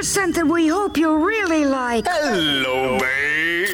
here's 0.00 0.08
something 0.08 0.48
we 0.48 0.66
hope 0.66 0.96
you 0.96 1.26
really 1.26 1.66
like. 1.66 2.06
Hello, 2.08 2.98
babe. 2.98 3.66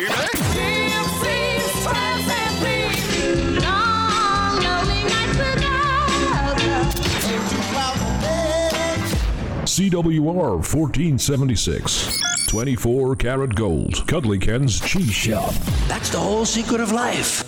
CWR 9.67 10.57
1476. 10.57 12.19
24 12.49 13.17
karat 13.17 13.55
gold. 13.55 14.05
Cuddly 14.09 14.39
Ken's 14.39 14.81
Cheese 14.81 15.13
Shop. 15.13 15.53
That's 15.87 16.09
the 16.11 16.19
whole 16.19 16.47
secret 16.47 16.81
of 16.81 16.91
life. 16.91 17.46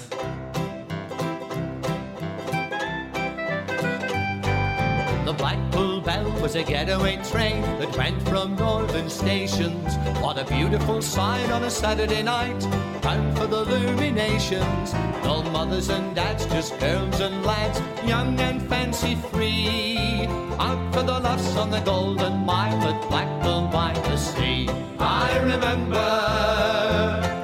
Northern. 9.29 9.75
What 10.23 10.39
a 10.39 10.45
beautiful 10.45 11.03
sight 11.03 11.50
on 11.50 11.64
a 11.64 11.71
Saturday 11.71 12.23
night. 12.23 12.61
Time 13.03 13.35
for 13.37 13.46
the 13.46 13.63
illuminations. 13.63 14.95
No 15.23 15.43
mothers 15.43 15.91
and 15.91 16.17
dads, 16.17 16.46
just 16.46 16.79
girls 16.81 17.21
and 17.21 17.45
lads, 17.45 17.79
young 18.09 18.41
and 18.41 18.67
fancy 18.71 19.17
free. 19.17 20.27
Out 20.59 20.95
for 20.95 21.03
the 21.03 21.21
laughs 21.21 21.57
on 21.57 21.71
the 21.71 21.81
golden 21.81 22.46
mile 22.46 22.82
at 22.89 23.09
Blackpool 23.11 23.68
by 23.68 23.93
the 24.09 24.17
sea. 24.17 24.67
I 24.99 25.39
remember 25.40 26.09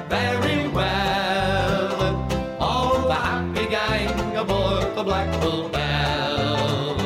very 0.09 0.67
well 0.69 2.01
all 2.59 3.07
the 3.07 3.13
happy 3.13 3.67
gang 3.69 4.35
aboard 4.35 4.95
the 4.95 5.03
Blackpool 5.03 5.69
Belle. 5.69 6.99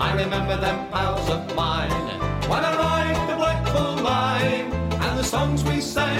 I 0.00 0.14
remember 0.16 0.56
them 0.56 0.90
pals 0.90 1.30
of 1.30 1.54
mine 1.54 2.03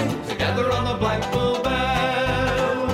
sang 0.05 0.27
together 0.27 0.71
on 0.71 0.85
the 0.85 0.95
Blackpool 0.95 1.61
Belle. 1.63 2.87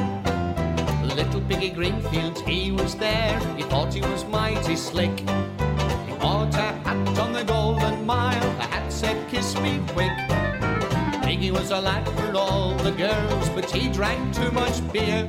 Little 1.15 1.41
Piggy 1.41 1.69
Greenfield, 1.69 2.39
he 2.47 2.71
was 2.71 2.95
there, 2.95 3.39
he 3.57 3.63
thought 3.63 3.93
he 3.93 4.01
was 4.01 4.25
mighty 4.25 4.75
slick. 4.75 5.19
He 5.19 6.13
bought 6.19 6.53
a 6.55 6.71
hat 6.85 7.19
on 7.19 7.33
the 7.33 7.43
Golden 7.43 8.05
Mile, 8.05 8.49
the 8.57 8.63
hat 8.63 8.91
said, 8.91 9.17
Kiss 9.29 9.55
me 9.59 9.81
quick. 9.89 10.11
Piggy 11.23 11.51
was 11.51 11.71
a 11.71 11.79
lad 11.79 12.07
for 12.07 12.37
all 12.37 12.75
the 12.77 12.91
girls, 12.91 13.49
but 13.49 13.69
he 13.69 13.89
drank 13.89 14.33
too 14.33 14.51
much 14.51 14.75
beer. 14.93 15.27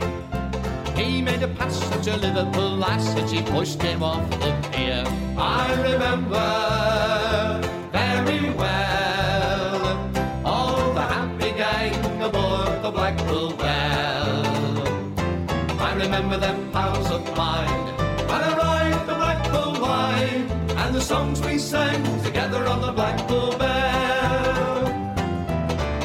He 0.96 1.22
made 1.22 1.42
a 1.42 1.48
pass 1.48 1.82
at 1.92 2.06
a 2.06 2.16
Liverpool 2.16 2.76
lass 2.76 3.06
and 3.16 3.28
she 3.28 3.42
pushed 3.42 3.82
him 3.82 4.02
off 4.02 4.28
the 4.30 4.52
pier. 4.70 5.04
I 5.36 5.72
remember 5.82 7.51
songs 21.02 21.40
we 21.40 21.58
sang 21.58 22.02
together 22.22 22.64
on 22.66 22.80
the 22.80 22.92
Blackpool 22.92 23.56
Belle. 23.58 24.86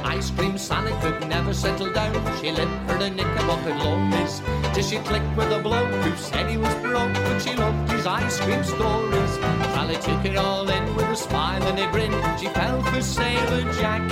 Ice 0.04 0.32
cream 0.32 0.58
Sally 0.58 0.92
could 1.02 1.28
never 1.30 1.54
settle 1.54 1.94
down. 1.94 2.16
She 2.42 2.52
lived 2.52 2.72
for 2.88 2.98
the 2.98 3.10
knickerbocker 3.12 3.76
loneliness 3.76 4.42
till 4.74 4.84
she 4.84 4.98
clicked 4.98 5.38
with 5.38 5.52
a 5.52 5.60
bloke 5.62 5.94
who 6.04 6.16
said 6.16 6.50
he 6.50 6.58
was 6.58 6.74
broke, 6.76 7.14
but 7.14 7.40
she 7.40 7.54
loved 7.56 7.92
his 7.92 8.08
ice 8.08 8.40
cream 8.40 8.64
stories. 8.64 9.34
Sally 9.74 9.98
took 9.98 10.26
it 10.26 10.36
all 10.36 10.68
in 10.68 10.96
with 10.96 11.06
a 11.06 11.16
smile 11.16 11.62
and 11.64 11.78
a 11.80 11.92
grin. 11.92 12.14
She 12.40 12.48
fell 12.48 12.82
for 12.82 13.02
Sailor 13.02 13.72
Jack. 13.74 14.04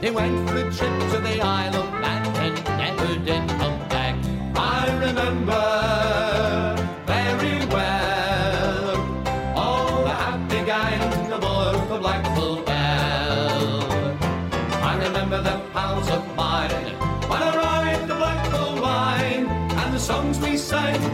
They 0.00 0.10
went 0.10 0.48
for 0.48 0.56
a 0.56 0.72
trip 0.72 0.96
to 1.12 1.18
the 1.18 1.40
Isle 1.40 1.76
of 1.76 1.92
Man 2.00 2.26
and 2.44 2.56
never 2.82 3.14
did 3.24 3.48
come 3.60 3.78
back. 3.88 4.16
I 4.56 4.82
remember 5.06 6.29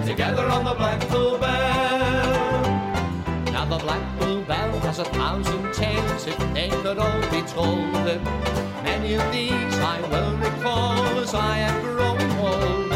together 0.07 0.47
on 0.47 0.65
the 0.65 0.73
Blackpool 0.73 1.37
Belle. 1.37 2.63
Now 3.51 3.65
the 3.65 3.79
Blackpool 3.79 4.43
Bell 4.43 4.79
has 4.87 5.01
a 5.01 5.05
thousand 5.05 5.75
tales 5.75 6.29
if 6.29 6.39
they 6.55 6.69
could 6.69 6.99
all 6.99 7.21
be 7.23 7.43
told. 7.43 7.93
Many 8.85 9.15
of 9.15 9.33
these 9.33 9.75
I 9.95 10.01
will 10.13 10.37
recall 10.37 11.19
as 11.19 11.35
I 11.35 11.57
have 11.57 11.83
grown 11.83 12.21
old. 12.39 12.93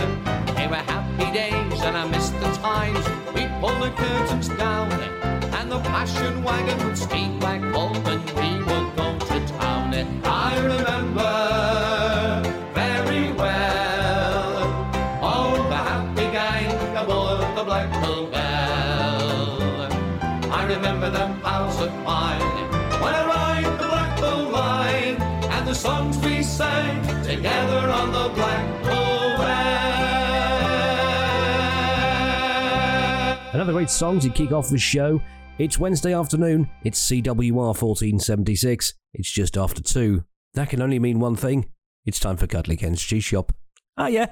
They 0.55 0.69
were 0.69 0.85
happy 0.93 1.33
days 1.33 1.81
and 1.83 1.97
I 1.97 2.07
miss 2.07 2.31
the 2.31 2.53
times 2.63 3.05
we 3.35 3.49
pulled 3.59 3.83
the 3.83 3.91
curtains 3.91 4.49
down 4.51 4.93
and 5.59 5.69
the 5.69 5.81
passion 5.81 6.45
wagon 6.45 6.79
would 6.87 7.41
back 7.41 7.61
home 7.75 7.97
and 8.07 8.25
we 8.39 8.51
would 8.69 8.97
go 8.97 9.19
to 9.19 9.47
town. 9.59 9.95
I 10.25 10.59
remember 10.61 12.00
songs 25.81 26.19
we 26.19 26.43
sang 26.43 27.03
together 27.23 27.89
on 27.89 28.13
the 28.13 28.29
Bell. 28.37 28.61
Another 33.55 33.73
great 33.73 33.89
song 33.89 34.21
to 34.21 34.29
kick 34.29 34.53
off 34.53 34.69
the 34.69 34.79
show. 34.79 35.23
It's 35.59 35.79
Wednesday 35.79 36.15
afternoon. 36.15 36.69
It's 36.85 37.11
CWR 37.11 37.53
1476. 37.53 38.95
It's 39.15 39.31
just 39.31 39.57
after 39.57 39.83
two. 39.83 40.25
That 40.53 40.69
can 40.69 40.83
only 40.83 40.99
mean 40.99 41.19
one 41.19 41.37
thing. 41.37 41.71
It's 42.05 42.21
time 42.21 42.37
for 42.37 42.47
Cuddly 42.47 42.77
Ken's 42.77 43.03
G 43.03 43.21
Shop. 43.21 43.53
Ah, 43.97 44.09
yeah. 44.09 44.27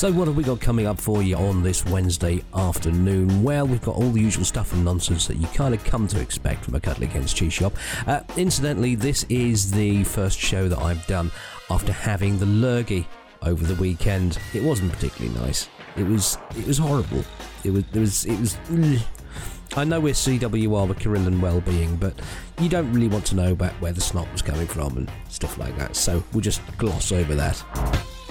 So, 0.00 0.10
what 0.10 0.28
have 0.28 0.36
we 0.38 0.44
got 0.44 0.62
coming 0.62 0.86
up 0.86 0.98
for 0.98 1.22
you 1.22 1.36
on 1.36 1.62
this 1.62 1.84
Wednesday 1.84 2.42
afternoon? 2.54 3.42
Well, 3.42 3.66
we've 3.66 3.82
got 3.82 3.96
all 3.96 4.08
the 4.08 4.20
usual 4.22 4.46
stuff 4.46 4.72
and 4.72 4.82
nonsense 4.82 5.26
that 5.26 5.36
you 5.36 5.46
kind 5.48 5.74
of 5.74 5.84
come 5.84 6.08
to 6.08 6.18
expect 6.18 6.64
from 6.64 6.74
a 6.74 6.80
Cuddly 6.80 7.06
Ken's 7.06 7.34
Cheese 7.34 7.52
Shop. 7.52 7.74
Uh, 8.06 8.22
incidentally, 8.38 8.94
this 8.94 9.26
is 9.28 9.70
the 9.70 10.02
first 10.04 10.38
show 10.38 10.68
that 10.68 10.78
I've 10.78 11.06
done 11.06 11.30
after 11.68 11.92
having 11.92 12.38
the 12.38 12.46
lurgy 12.46 13.06
over 13.42 13.62
the 13.62 13.74
weekend. 13.74 14.38
It 14.54 14.62
wasn't 14.62 14.90
particularly 14.90 15.38
nice. 15.38 15.68
It 15.98 16.04
was 16.04 16.38
it 16.56 16.66
was 16.66 16.78
horrible. 16.78 17.22
It 17.62 17.70
was 17.70 17.84
it 17.92 18.00
was 18.00 18.24
it 18.24 18.40
was. 18.40 18.56
ugh. 18.70 19.02
I 19.76 19.84
know 19.84 20.00
we're 20.00 20.14
CWR 20.14 20.88
with 20.88 20.98
Carillon 20.98 21.42
Wellbeing, 21.42 21.96
but 21.96 22.14
you 22.58 22.70
don't 22.70 22.90
really 22.90 23.08
want 23.08 23.26
to 23.26 23.36
know 23.36 23.52
about 23.52 23.74
where 23.82 23.92
the 23.92 24.00
snot 24.00 24.32
was 24.32 24.40
coming 24.40 24.66
from 24.66 24.96
and 24.96 25.12
stuff 25.28 25.58
like 25.58 25.76
that. 25.76 25.94
So 25.94 26.24
we'll 26.32 26.40
just 26.40 26.62
gloss 26.78 27.12
over 27.12 27.34
that. 27.34 27.62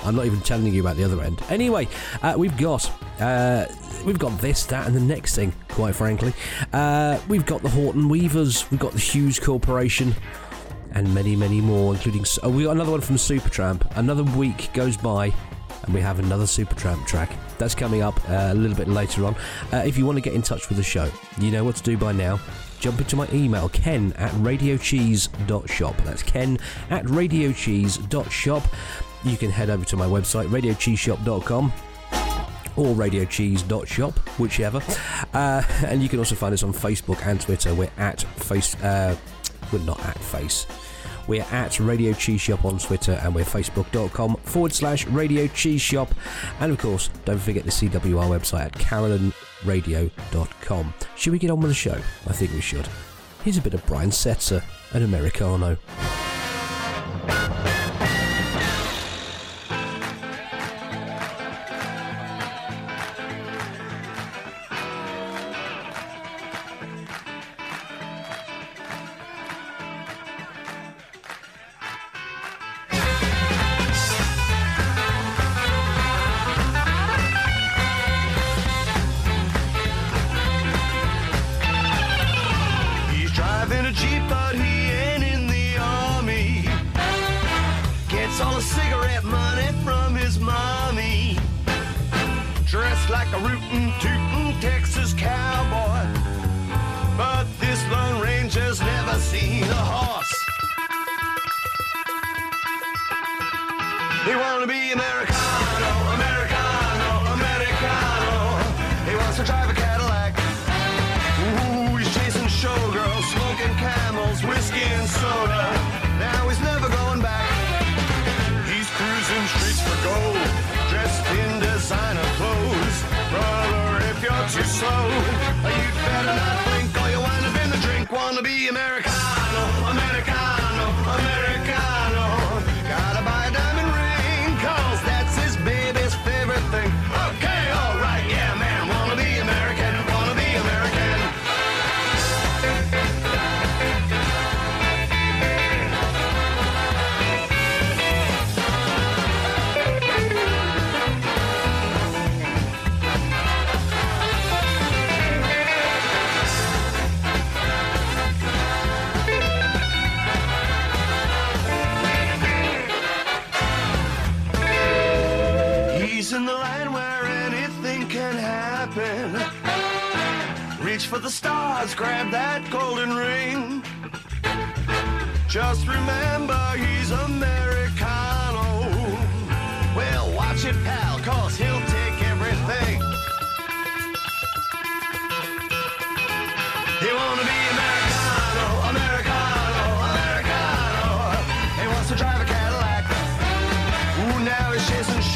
I'm 0.04 0.16
not 0.16 0.26
even 0.26 0.42
telling 0.42 0.74
you 0.74 0.82
about 0.82 0.98
the 0.98 1.04
other 1.04 1.22
end. 1.22 1.42
Anyway, 1.50 1.88
uh, 2.22 2.36
we've 2.38 2.56
got 2.58 2.92
uh, 3.20 3.66
we've 4.06 4.20
got 4.20 4.38
this, 4.40 4.66
that, 4.68 4.88
and 4.88 4.96
the 4.96 5.02
next 5.02 5.36
thing. 5.36 5.54
Quite 5.70 5.96
frankly, 5.96 6.34
uh, 6.74 7.20
we've 7.28 7.46
got 7.46 7.62
the 7.62 7.70
Houghton 7.70 8.10
Weavers, 8.10 8.70
we've 8.72 8.80
got 8.80 8.94
the 8.94 9.00
Hues 9.00 9.40
Corporation, 9.40 10.16
and 10.94 11.14
many, 11.14 11.36
many 11.36 11.62
more, 11.62 11.94
including. 11.94 12.26
Oh, 12.44 12.50
we 12.50 12.64
got 12.64 12.72
another 12.72 12.92
one 12.92 13.02
from 13.02 13.18
Supertramp. 13.18 13.86
Another 13.98 14.24
week 14.24 14.72
goes 14.74 14.98
by, 14.98 15.34
and 15.84 15.94
we 15.94 16.02
have 16.02 16.20
another 16.20 16.46
Supertramp 16.46 17.06
track. 17.06 17.32
That's 17.58 17.76
coming 17.76 18.02
up 18.02 18.18
uh, 18.30 18.50
a 18.52 18.54
little 18.54 18.78
bit 18.78 18.88
later 18.88 19.26
on. 19.26 19.36
Uh, 19.72 19.84
if 19.86 19.98
you 19.98 20.06
want 20.06 20.18
to 20.18 20.22
get 20.22 20.34
in 20.34 20.42
touch 20.42 20.70
with 20.70 20.78
the 20.78 20.84
show, 20.84 21.10
you 21.40 21.52
know 21.52 21.64
what 21.64 21.76
to 21.76 21.84
do 21.84 21.98
by 21.98 22.12
now. 22.12 22.40
Jump 22.80 23.00
into 23.00 23.18
my 23.18 23.28
email, 23.34 23.68
ken 23.70 24.14
at 24.14 24.32
radiocheese.shop. 24.34 25.98
That's 25.98 26.24
ken 26.24 26.58
at 26.90 27.04
radiocheese.shop. 27.06 28.64
You 29.24 29.38
can 29.38 29.52
head 29.52 29.70
over 29.70 29.86
to 29.86 29.98
my 29.98 30.06
website, 30.06 30.48
radiocheeseshop.com 30.48 31.74
or 32.76 32.96
radiocheese.shop, 32.96 34.18
whichever. 34.40 34.82
Uh, 35.34 35.62
and 35.86 36.02
you 36.02 36.10
can 36.10 36.18
also 36.20 36.36
find 36.36 36.54
us 36.54 36.64
on 36.64 36.74
Facebook 36.74 37.26
and 37.26 37.40
Twitter. 37.42 37.74
We're 37.74 37.92
at 37.98 38.22
face. 38.22 38.76
Uh, 38.82 39.16
we're 39.72 39.80
not 39.80 40.00
at 40.06 40.18
face. 40.18 40.66
We're 41.28 41.46
at 41.52 41.80
Radio 41.80 42.14
Cheese 42.14 42.42
Shop 42.42 42.66
on 42.66 42.80
Twitter 42.80 43.20
and 43.24 43.36
we're 43.36 43.46
facebook.com 43.46 44.38
forward 44.38 44.74
slash 44.74 45.06
Radio 45.06 45.46
Cheese 45.46 45.82
Shop. 45.82 46.12
And 46.60 46.72
of 46.72 46.80
course, 46.80 47.12
don't 47.24 47.38
forget 47.38 47.66
the 47.66 47.72
CWR 47.72 48.28
website 48.28 48.66
at 48.66 48.74
carillonradio.com. 48.74 50.94
Should 51.16 51.34
we 51.34 51.38
get 51.38 51.52
on 51.52 51.60
with 51.60 51.70
the 51.70 51.76
show? 51.76 52.00
I 52.26 52.34
think 52.34 52.52
we 52.54 52.62
should. 52.62 52.90
Here's 53.44 53.58
a 53.58 53.62
bit 53.62 53.76
of 53.76 53.86
Brian 53.86 54.10
Setzer, 54.10 54.64
an 54.94 55.04
Americano. 55.04 55.78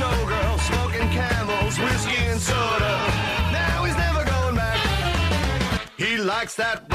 showgirl, 0.04 0.60
smoking 0.60 1.10
camels, 1.10 1.80
whiskey 1.80 2.18
and 2.32 2.40
soda. 2.40 2.94
Now 3.52 3.84
he's 3.86 3.96
never 3.96 4.24
going 4.26 4.56
back. 4.56 4.80
He 5.98 6.18
likes 6.18 6.56
that 6.56 6.90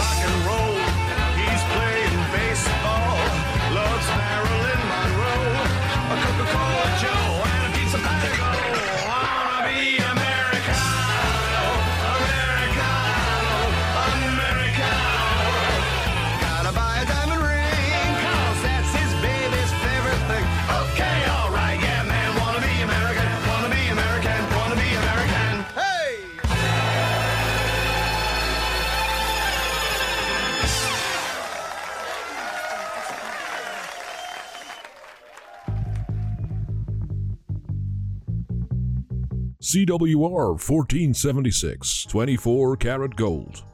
CWR 39.69 40.59
1476, 40.59 42.07
24 42.07 42.77
karat 42.79 43.15
gold. 43.17 43.68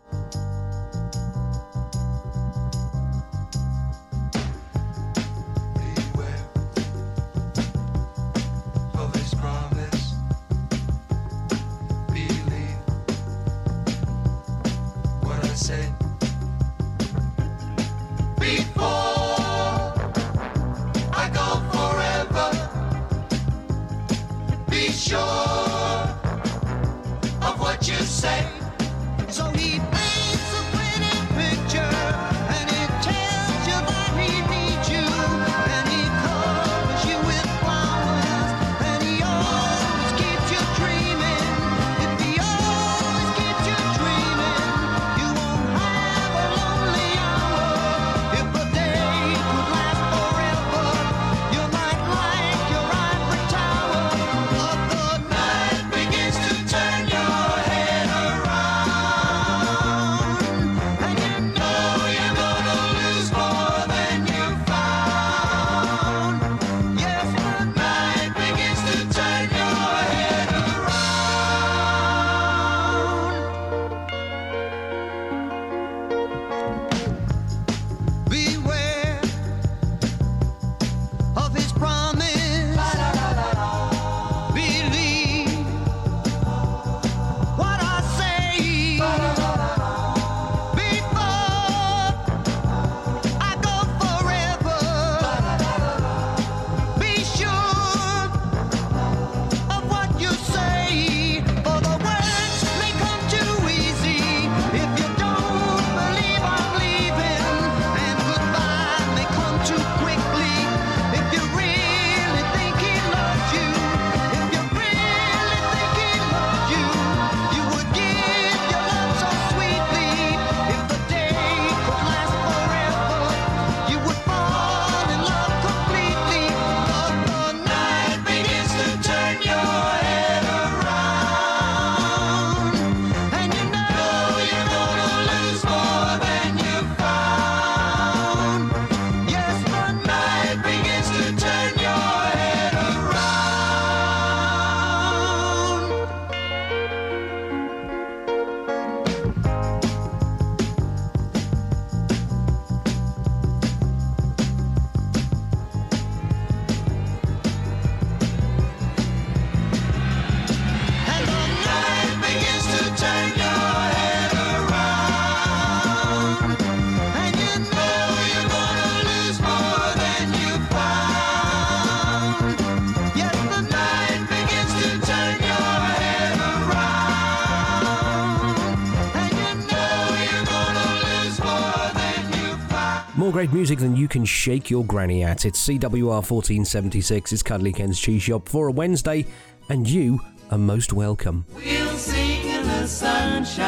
Great 183.47 183.57
music 183.57 183.79
than 183.79 183.95
you 183.95 184.09
can 184.09 184.25
shake 184.25 184.71
your 184.71 184.83
granny 184.87 185.23
at. 185.23 185.45
It's 185.45 185.69
CWR 185.69 186.23
1476. 186.25 187.31
It's 187.31 187.43
Cuddly 187.43 187.75
Ken's 187.75 188.01
Cheese 188.01 188.23
Shop 188.23 188.49
for 188.49 188.69
a 188.69 188.73
Wednesday, 188.73 189.27
and 189.69 189.87
you 189.87 190.19
are 190.51 190.57
most 190.57 190.95
welcome. 190.95 191.45
We'll 191.55 191.97
sing 191.99 192.47
in 192.47 192.67
the 192.67 192.87
sunshine. 192.87 193.67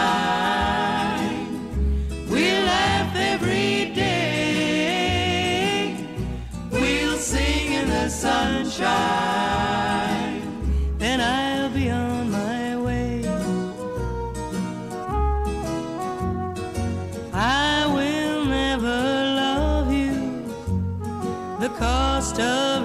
We'll 2.31 2.65
laugh 2.65 3.15
every 3.17 3.93
day. 3.95 5.27
We'll 6.71 7.19
sing 7.19 7.73
in 7.75 7.87
the 7.91 8.09
sunshine. 8.09 9.26
Cost 21.79 22.41
of 22.41 22.76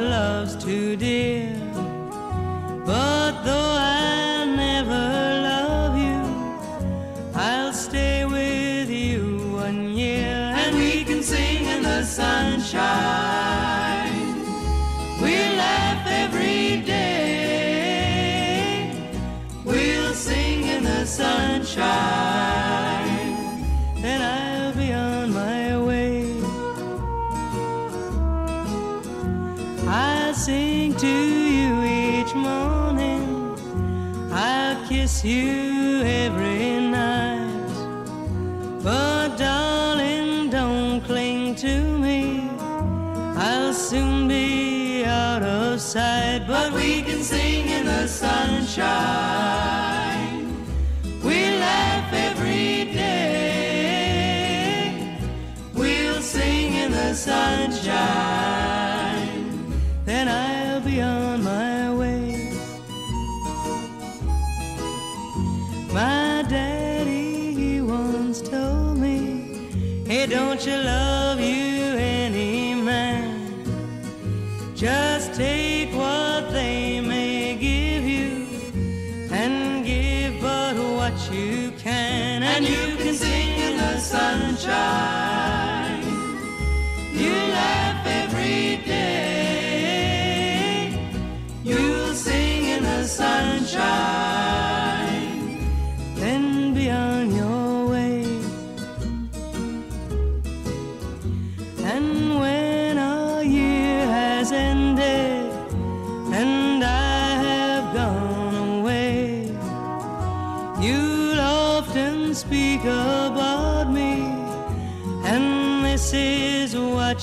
You 35.24 36.02
every 36.02 36.80
night. 36.80 37.70
But 38.82 39.38
darling, 39.38 40.50
don't 40.50 41.02
cling 41.02 41.54
to 41.58 41.98
me. 42.00 42.50
I'll 43.38 43.72
soon 43.72 44.28
be 44.28 45.06
out 45.06 45.44
of 45.44 45.80
sight. 45.80 46.46
But 46.48 46.74
we 46.74 47.04
can 47.04 47.22
sing 47.22 47.68
in 47.68 47.86
the 47.86 48.08
sunshine. 48.08 48.88
We 51.24 51.52
laugh 51.60 52.12
every 52.12 52.86
day. 52.92 54.00
We'll 55.76 56.24
sing 56.24 56.74
in 56.74 56.92
the 56.94 57.14
sunshine. 57.14 57.61
Don't 70.64 70.78
you 70.78 70.84
love 70.84 71.40
you 71.40 71.96
any 71.98 72.76
man? 72.76 73.66
Just 74.76 75.34
take 75.34 75.92
what 75.92 76.52
they 76.52 77.02
may 77.02 77.56
give 77.56 78.04
you 78.06 78.46
and 79.32 79.84
give 79.84 80.40
but 80.40 80.76
what 80.76 81.16
you 81.34 81.72
can, 81.80 82.44
and 82.44 82.64
you 82.64 82.96
can 82.98 83.16
sing 83.16 83.58
in 83.58 83.78
the 83.78 83.98
sunshine. 83.98 84.44
You 87.12 87.34
laugh 87.58 88.06
every 88.06 88.78
day. 88.86 90.14
You'll 91.64 92.14
sing 92.14 92.66
in 92.66 92.84
the 92.84 93.08
sunshine. 93.08 94.41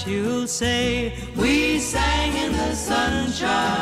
You'll 0.09 0.47
say. 0.47 1.13
We 1.37 1.79
sang 1.79 2.35
in 2.37 2.53
the 2.53 2.75
sunshine. 2.75 3.78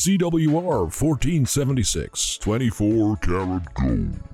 CWR 0.00 0.88
1476, 0.88 2.38
24 2.38 3.16
karat 3.16 3.74
gold. 3.74 4.29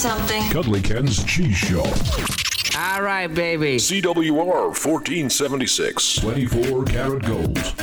something. 0.00 0.42
Cuddly 0.50 0.80
Ken's 0.80 1.22
Cheese 1.24 1.54
Shop. 1.54 1.86
All 2.78 3.02
right, 3.02 3.26
baby. 3.26 3.76
CWR 3.76 4.72
1476. 4.72 6.16
24 6.16 6.84
karat 6.86 7.22
gold. 7.26 7.79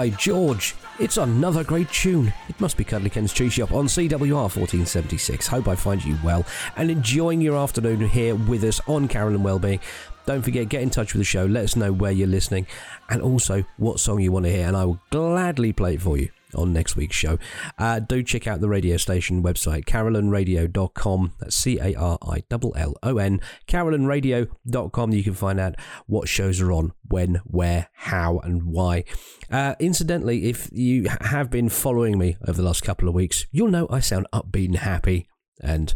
By 0.00 0.08
George, 0.08 0.74
it's 0.98 1.18
another 1.18 1.62
great 1.62 1.90
tune. 1.90 2.32
It 2.48 2.58
must 2.58 2.78
be 2.78 2.84
Cuddly 2.84 3.10
Ken's 3.10 3.34
Cheese 3.34 3.52
Shop 3.52 3.70
on 3.70 3.84
CWR 3.84 4.32
1476. 4.32 5.46
Hope 5.46 5.68
I 5.68 5.74
find 5.74 6.02
you 6.02 6.16
well 6.24 6.46
and 6.76 6.90
enjoying 6.90 7.42
your 7.42 7.58
afternoon 7.58 8.08
here 8.08 8.34
with 8.34 8.64
us 8.64 8.80
on 8.86 9.08
Carillon 9.08 9.42
Wellbeing. 9.42 9.78
Don't 10.24 10.40
forget, 10.40 10.70
get 10.70 10.80
in 10.80 10.88
touch 10.88 11.12
with 11.12 11.20
the 11.20 11.24
show. 11.24 11.44
Let 11.44 11.64
us 11.64 11.76
know 11.76 11.92
where 11.92 12.12
you're 12.12 12.28
listening 12.28 12.66
and 13.10 13.20
also 13.20 13.62
what 13.76 14.00
song 14.00 14.20
you 14.20 14.32
want 14.32 14.46
to 14.46 14.50
hear, 14.50 14.66
and 14.66 14.74
I 14.74 14.86
will 14.86 15.02
gladly 15.10 15.74
play 15.74 15.96
it 15.96 16.00
for 16.00 16.16
you 16.16 16.30
on 16.54 16.72
next 16.72 16.96
week's 16.96 17.16
show. 17.16 17.38
Uh, 17.78 18.00
do 18.00 18.22
check 18.22 18.46
out 18.46 18.60
the 18.60 18.68
radio 18.68 18.96
station 18.96 19.42
website, 19.42 19.84
carillonradio.com. 19.84 21.32
That's 21.38 21.56
C 21.56 21.78
A 21.78 21.94
R 21.94 22.18
I 22.22 22.42
L 22.50 22.72
L 22.76 22.94
O 23.02 23.18
N, 23.18 23.40
carillonradio.com. 23.66 25.12
You 25.12 25.24
can 25.24 25.34
find 25.34 25.60
out 25.60 25.76
what 26.06 26.28
shows 26.28 26.60
are 26.60 26.72
on, 26.72 26.92
when, 27.08 27.40
where, 27.44 27.88
how, 27.94 28.38
and 28.38 28.64
why. 28.64 29.04
Uh, 29.50 29.74
incidentally, 29.78 30.48
if 30.48 30.68
you 30.72 31.08
have 31.20 31.50
been 31.50 31.68
following 31.68 32.18
me 32.18 32.36
over 32.46 32.56
the 32.56 32.62
last 32.62 32.82
couple 32.82 33.08
of 33.08 33.14
weeks, 33.14 33.46
you'll 33.50 33.68
know 33.68 33.86
I 33.90 34.00
sound 34.00 34.26
upbeat 34.32 34.66
and 34.66 34.76
happy. 34.76 35.28
And 35.62 35.94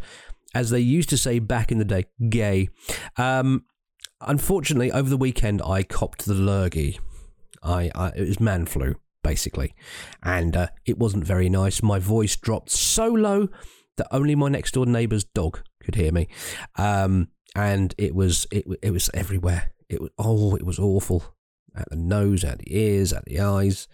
as 0.54 0.70
they 0.70 0.80
used 0.80 1.08
to 1.10 1.18
say 1.18 1.38
back 1.38 1.72
in 1.72 1.78
the 1.78 1.84
day, 1.84 2.04
gay. 2.28 2.68
Um, 3.16 3.64
unfortunately, 4.20 4.92
over 4.92 5.08
the 5.08 5.16
weekend, 5.16 5.62
I 5.62 5.82
copped 5.82 6.26
the 6.26 6.34
lurgy. 6.34 7.00
I, 7.62 7.90
I 7.94 8.08
it 8.08 8.28
was 8.28 8.40
man 8.40 8.66
flu 8.66 8.96
basically, 9.24 9.74
and 10.22 10.56
uh, 10.56 10.68
it 10.87 10.98
wasn't 10.98 11.24
very 11.24 11.48
nice. 11.48 11.82
My 11.82 11.98
voice 11.98 12.37
dropped 12.37 12.70
so 12.70 13.08
low 13.08 13.48
that 13.96 14.06
only 14.12 14.37
my 14.37 14.48
next 14.48 14.74
door 14.74 14.87
neighbour's 14.87 15.24
dog 15.24 15.62
could 15.82 15.96
hear 15.96 16.12
me, 16.12 16.28
um, 16.76 17.28
and 17.56 17.92
it 17.98 18.14
was 18.14 18.46
it 18.52 18.64
it 18.82 18.92
was 18.92 19.10
everywhere. 19.12 19.72
It 19.88 20.00
was 20.00 20.10
oh, 20.18 20.54
it 20.54 20.64
was 20.64 20.78
awful. 20.78 21.24
At 21.76 21.90
the 21.90 21.96
nose, 21.96 22.44
at 22.44 22.60
the 22.60 22.78
ears, 22.78 23.12
at 23.12 23.24
the 23.24 23.40
eyes, 23.40 23.88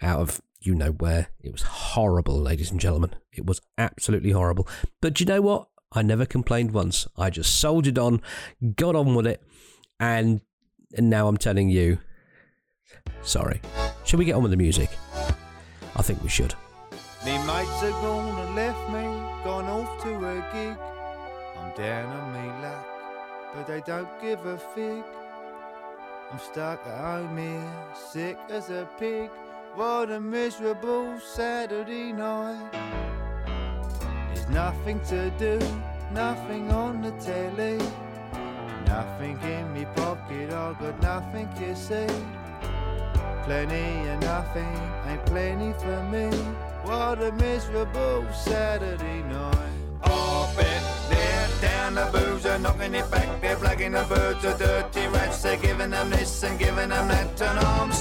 out 0.00 0.20
of 0.20 0.40
you 0.60 0.74
know 0.74 0.92
where. 0.92 1.28
It 1.40 1.52
was 1.52 1.62
horrible, 1.62 2.38
ladies 2.40 2.70
and 2.70 2.80
gentlemen. 2.80 3.14
It 3.32 3.44
was 3.44 3.60
absolutely 3.76 4.30
horrible. 4.30 4.66
But 5.02 5.20
you 5.20 5.26
know 5.26 5.42
what? 5.42 5.68
I 5.92 6.02
never 6.02 6.26
complained 6.26 6.72
once. 6.72 7.06
I 7.16 7.30
just 7.30 7.60
soldiered 7.60 7.98
on, 7.98 8.20
got 8.74 8.96
on 8.96 9.14
with 9.14 9.26
it, 9.26 9.42
and, 10.00 10.40
and 10.96 11.08
now 11.10 11.28
I'm 11.28 11.36
telling 11.36 11.68
you. 11.68 11.98
Sorry. 13.26 13.60
Should 14.04 14.20
we 14.20 14.24
get 14.24 14.36
on 14.36 14.42
with 14.42 14.52
the 14.52 14.56
music? 14.56 14.88
I 15.96 16.02
think 16.02 16.22
we 16.22 16.28
should. 16.28 16.54
Me 17.24 17.36
mates 17.38 17.80
gone 17.80 18.38
and 18.38 18.54
left 18.54 18.88
me, 18.90 19.02
gone 19.42 19.66
off 19.66 20.00
to 20.04 20.14
a 20.14 20.36
gig. 20.52 20.78
I'm 21.58 21.74
down 21.74 22.06
on 22.06 22.32
me 22.32 22.62
luck, 22.62 22.86
but 23.52 23.66
they 23.66 23.80
don't 23.80 24.08
give 24.22 24.46
a 24.46 24.56
fig. 24.56 25.02
I'm 26.30 26.38
stuck 26.38 26.86
at 26.86 27.00
home 27.00 27.36
here, 27.36 27.72
sick 28.12 28.38
as 28.48 28.70
a 28.70 28.88
pig. 28.96 29.28
What 29.74 30.12
a 30.12 30.20
miserable 30.20 31.18
Saturday 31.18 32.12
night. 32.12 32.70
There's 34.32 34.48
nothing 34.50 35.00
to 35.08 35.30
do, 35.30 35.58
nothing 36.12 36.70
on 36.70 37.02
the 37.02 37.10
telly. 37.12 37.78
Nothing 38.86 39.36
in 39.42 39.72
me 39.74 39.84
pocket, 39.96 40.52
I 40.52 40.72
got 40.74 41.02
nothing 41.02 41.48
to 41.58 41.74
see. 41.74 42.45
Plenty 43.46 44.08
of 44.08 44.20
nothing, 44.22 44.76
ain't 45.06 45.24
plenty 45.26 45.72
for 45.74 46.02
me. 46.10 46.36
What 46.82 47.22
a 47.22 47.30
miserable 47.30 48.26
Saturday 48.32 49.22
night. 49.22 49.70
Off 50.02 50.58
it, 50.58 50.82
they're 51.08 51.48
down 51.62 51.94
the 51.94 52.10
booze, 52.10 52.42
they're 52.42 52.58
knocking 52.58 52.96
it 52.96 53.08
back, 53.08 53.40
they're 53.40 53.54
blagging 53.54 53.92
the 53.92 54.04
birds, 54.12 54.42
the 54.42 54.52
dirty 54.54 55.06
rats, 55.06 55.42
they're 55.42 55.58
giving 55.58 55.90
them 55.90 56.10
this 56.10 56.42
and 56.42 56.58
giving 56.58 56.88
them 56.88 57.06
that, 57.06 57.40
and 57.40 57.58
I'm 57.60 57.92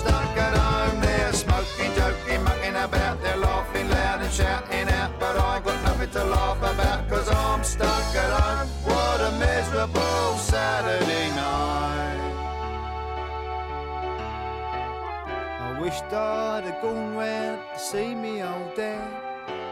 see 17.95 18.13
me 18.13 18.43
old 18.43 18.75
dad. 18.75 19.07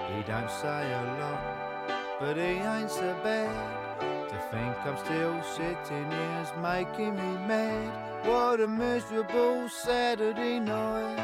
He 0.10 0.24
don't 0.24 0.50
say 0.50 0.84
a 1.02 1.04
lot, 1.20 1.42
but 2.22 2.38
he 2.38 2.52
ain't 2.74 2.90
so 2.90 3.14
bad. 3.22 3.54
To 4.30 4.38
think 4.50 4.74
I'm 4.88 4.98
still 5.06 5.36
sitting 5.58 6.10
here's 6.10 6.54
making 6.62 7.16
me 7.18 7.32
mad. 7.52 7.92
What 8.26 8.62
a 8.62 8.68
miserable 8.68 9.68
Saturday 9.68 10.58
night. 10.60 11.20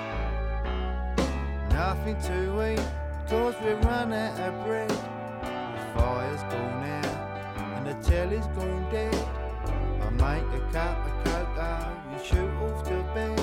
Nothing 1.71 2.17
to 2.29 2.39
eat, 2.69 2.85
cause 3.29 3.55
we 3.63 3.71
run 3.88 4.12
out 4.12 4.38
of 4.47 4.65
bread. 4.65 4.89
The 4.89 5.83
fire's 5.95 6.43
gone 6.51 6.83
out, 6.99 7.17
and 7.75 7.88
the 7.88 7.95
telly's 8.09 8.47
gone 8.57 8.85
dead. 8.91 9.15
I 10.05 10.09
make 10.25 10.49
a 10.59 10.63
cup 10.73 10.97
of 11.07 11.15
cocoa, 11.23 11.93
you 12.12 12.19
shoot 12.25 12.53
off 12.65 12.83
to 12.89 12.97
bed. 13.13 13.39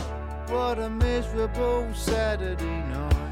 What 0.51 0.79
a 0.79 0.91
miserable 0.91 1.89
Saturday 1.95 2.81
night. 2.93 3.26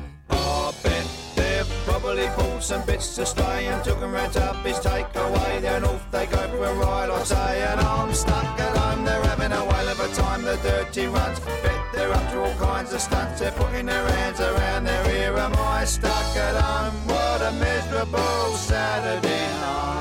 Bet 0.83 1.07
they've 1.37 1.71
probably 1.87 2.29
pulled 2.37 2.63
some 2.63 2.83
bits 2.87 3.15
to 3.17 3.27
stay 3.27 3.67
and 3.67 3.83
took 3.85 4.01
'em 4.03 4.13
right 4.13 4.37
up 4.37 4.57
his 4.65 4.79
takeaway. 4.79 5.61
Then 5.61 5.85
off 5.85 6.05
they 6.11 6.27
go 6.27 6.43
for 6.49 6.65
a 6.65 6.75
ride, 6.75 7.11
I 7.11 7.23
say, 7.25 7.63
and 7.71 7.81
I'm 7.81 8.13
stuck 8.15 8.61
at 8.67 8.77
home. 8.77 9.05
They're 9.05 9.23
having 9.23 9.53
a 9.53 9.65
whale 9.65 9.89
of 9.95 10.01
a 10.01 10.09
time, 10.23 10.43
the 10.43 10.57
dirty 10.69 11.07
runs. 11.07 11.39
Bet 11.63 11.81
they're 11.95 12.13
up 12.13 12.27
to 12.33 12.37
all 12.45 12.55
kinds 12.71 12.93
of 12.93 13.01
stunts. 13.01 13.41
They're 13.41 13.53
putting 13.63 13.87
their 13.87 14.07
hands 14.17 14.41
around 14.41 14.85
their 14.85 15.05
ear. 15.19 15.37
Am 15.47 15.55
I 15.79 15.85
stuck 15.85 16.31
at 16.37 16.57
home? 16.67 16.95
What 17.07 17.41
a 17.43 17.53
miserable 17.53 18.47
Saturday 18.57 19.47
night. 19.61 19.94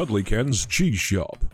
Cuddly 0.00 0.22
Ken's 0.22 0.64
Cheese 0.64 0.98
Shop. 0.98 1.44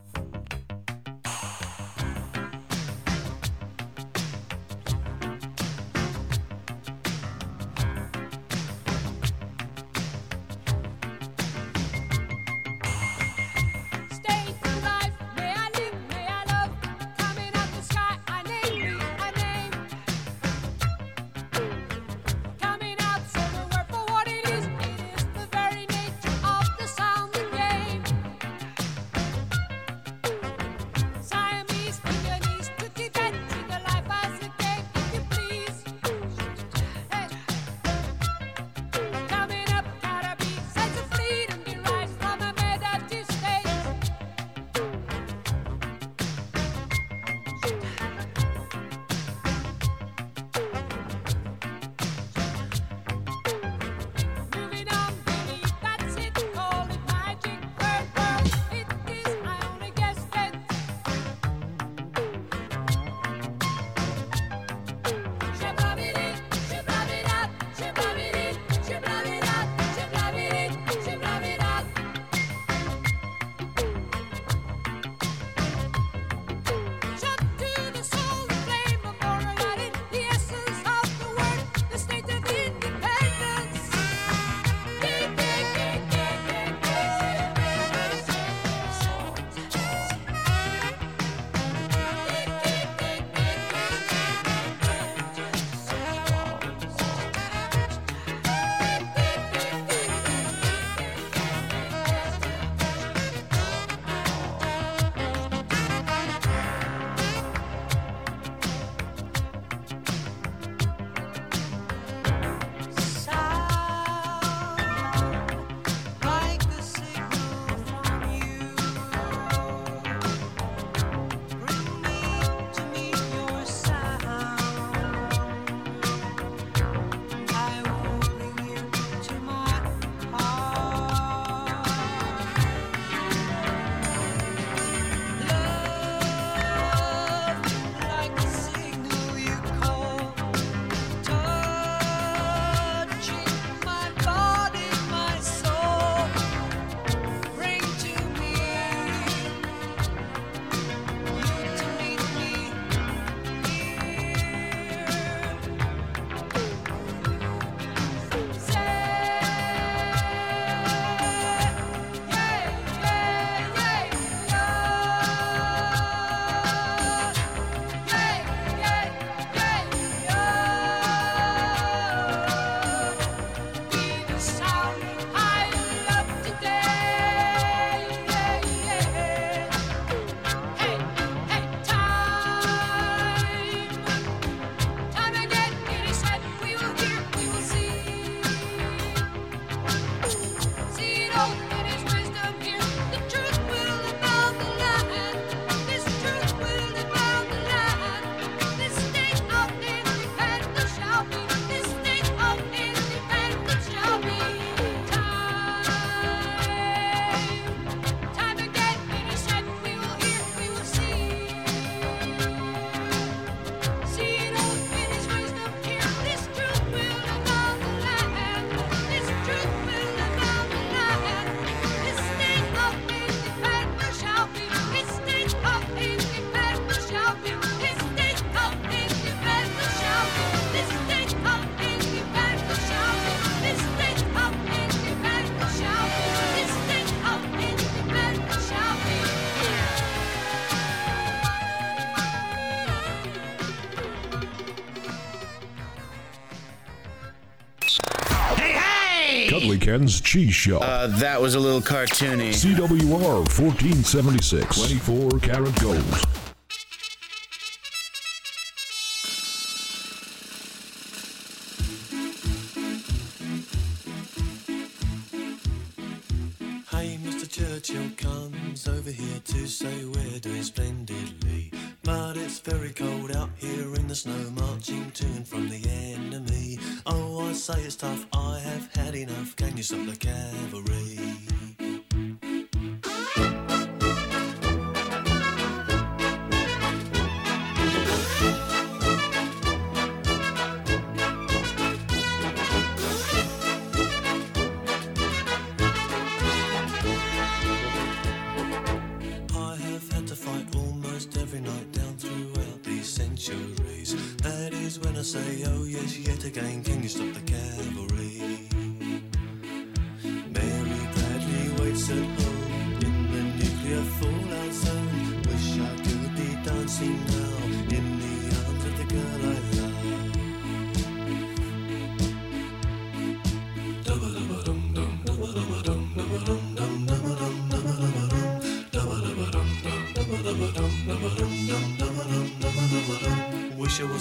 Cheese 250.05 250.55
Shop. 250.55 250.83
Uh, 250.83 251.07
that 251.19 251.41
was 251.41 251.55
a 251.55 251.61
little 251.61 251.81
cartoony. 251.81 252.51
CWR 252.51 253.39
1476. 253.59 254.77
24 254.77 255.31
karat 255.41 255.75
gold. 255.81 256.26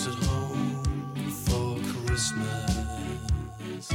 At 0.08 0.13
home 0.26 0.84
for 1.46 1.80
Christmas. 2.06 3.89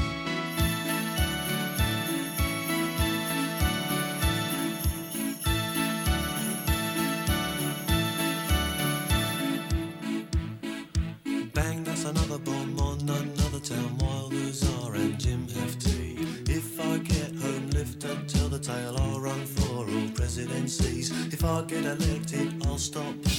Bang, 11.55 11.85
that's 11.85 12.05
another 12.05 12.39
bomb 12.39 12.79
on 12.81 13.01
another 13.01 13.61
town 13.61 13.99
while 13.99 14.31
Luzar 14.31 14.95
and 14.97 15.19
Jim 15.19 15.47
tea. 15.47 16.17
If 16.49 16.81
I 16.81 16.99
get 16.99 17.35
home, 17.37 17.71
lift 17.71 18.03
and 18.05 18.29
tell 18.29 18.49
the 18.49 18.59
tale, 18.59 18.97
I'll 18.99 19.21
run 19.21 19.47
for 19.47 19.87
all 19.87 20.11
presidencies. 20.15 21.11
If 21.33 21.45
I 21.45 21.63
get 21.63 21.85
elected, 21.85 22.67
I'll 22.67 22.79
stop. 22.79 23.30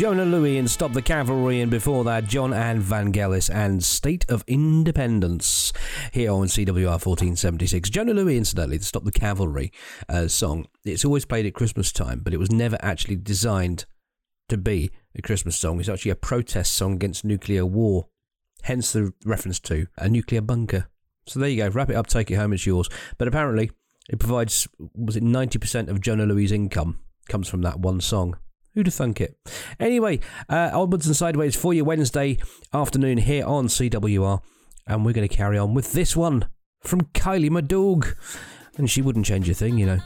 Jona 0.00 0.24
Lewie 0.24 0.58
and 0.58 0.70
Stop 0.70 0.94
the 0.94 1.02
Cavalry, 1.02 1.60
and 1.60 1.70
before 1.70 2.04
that, 2.04 2.24
Jon 2.24 2.54
and 2.54 2.82
Vangelis 2.82 3.54
and 3.54 3.84
State 3.84 4.24
of 4.30 4.42
Independence 4.46 5.74
here 6.10 6.32
on 6.32 6.46
CWR 6.46 7.04
1476. 7.04 7.90
Jona 7.90 8.14
Lewie, 8.14 8.38
incidentally, 8.38 8.78
the 8.78 8.84
Stop 8.86 9.04
the 9.04 9.12
Cavalry 9.12 9.70
uh, 10.08 10.26
song, 10.26 10.66
it's 10.86 11.04
always 11.04 11.26
played 11.26 11.44
at 11.44 11.52
Christmas 11.52 11.92
time, 11.92 12.20
but 12.20 12.32
it 12.32 12.38
was 12.38 12.50
never 12.50 12.78
actually 12.80 13.16
designed 13.16 13.84
to 14.48 14.56
be 14.56 14.90
a 15.14 15.20
Christmas 15.20 15.58
song. 15.58 15.78
It's 15.78 15.88
actually 15.90 16.12
a 16.12 16.16
protest 16.16 16.72
song 16.72 16.94
against 16.94 17.22
nuclear 17.22 17.66
war, 17.66 18.08
hence 18.62 18.94
the 18.94 19.12
reference 19.26 19.60
to 19.60 19.86
a 19.98 20.08
nuclear 20.08 20.40
bunker. 20.40 20.88
So 21.26 21.40
there 21.40 21.50
you 21.50 21.58
go, 21.58 21.68
wrap 21.68 21.90
it 21.90 21.96
up, 21.96 22.06
take 22.06 22.30
it 22.30 22.36
home, 22.36 22.54
it's 22.54 22.64
yours. 22.64 22.88
But 23.18 23.28
apparently, 23.28 23.70
it 24.08 24.18
provides, 24.18 24.66
was 24.94 25.16
it 25.16 25.22
90% 25.22 25.88
of 25.88 26.00
Jona 26.00 26.24
Lewie's 26.24 26.52
income 26.52 27.00
comes 27.28 27.48
from 27.48 27.60
that 27.60 27.80
one 27.80 28.00
song. 28.00 28.38
Who'd 28.74 28.86
have 28.86 28.94
thunk 28.94 29.20
it? 29.20 29.36
Anyway, 29.80 30.20
uh, 30.48 30.70
onwards 30.72 31.06
and 31.06 31.16
sideways 31.16 31.56
for 31.56 31.74
your 31.74 31.84
Wednesday 31.84 32.38
afternoon 32.72 33.18
here 33.18 33.44
on 33.44 33.66
CWR, 33.66 34.40
and 34.86 35.04
we're 35.04 35.12
going 35.12 35.28
to 35.28 35.34
carry 35.34 35.58
on 35.58 35.74
with 35.74 35.92
this 35.92 36.16
one 36.16 36.48
from 36.80 37.02
Kylie 37.02 37.50
Minogue, 37.50 38.14
and 38.76 38.88
she 38.88 39.02
wouldn't 39.02 39.26
change 39.26 39.48
a 39.48 39.54
thing, 39.54 39.76
you 39.78 39.86
know. 39.86 39.98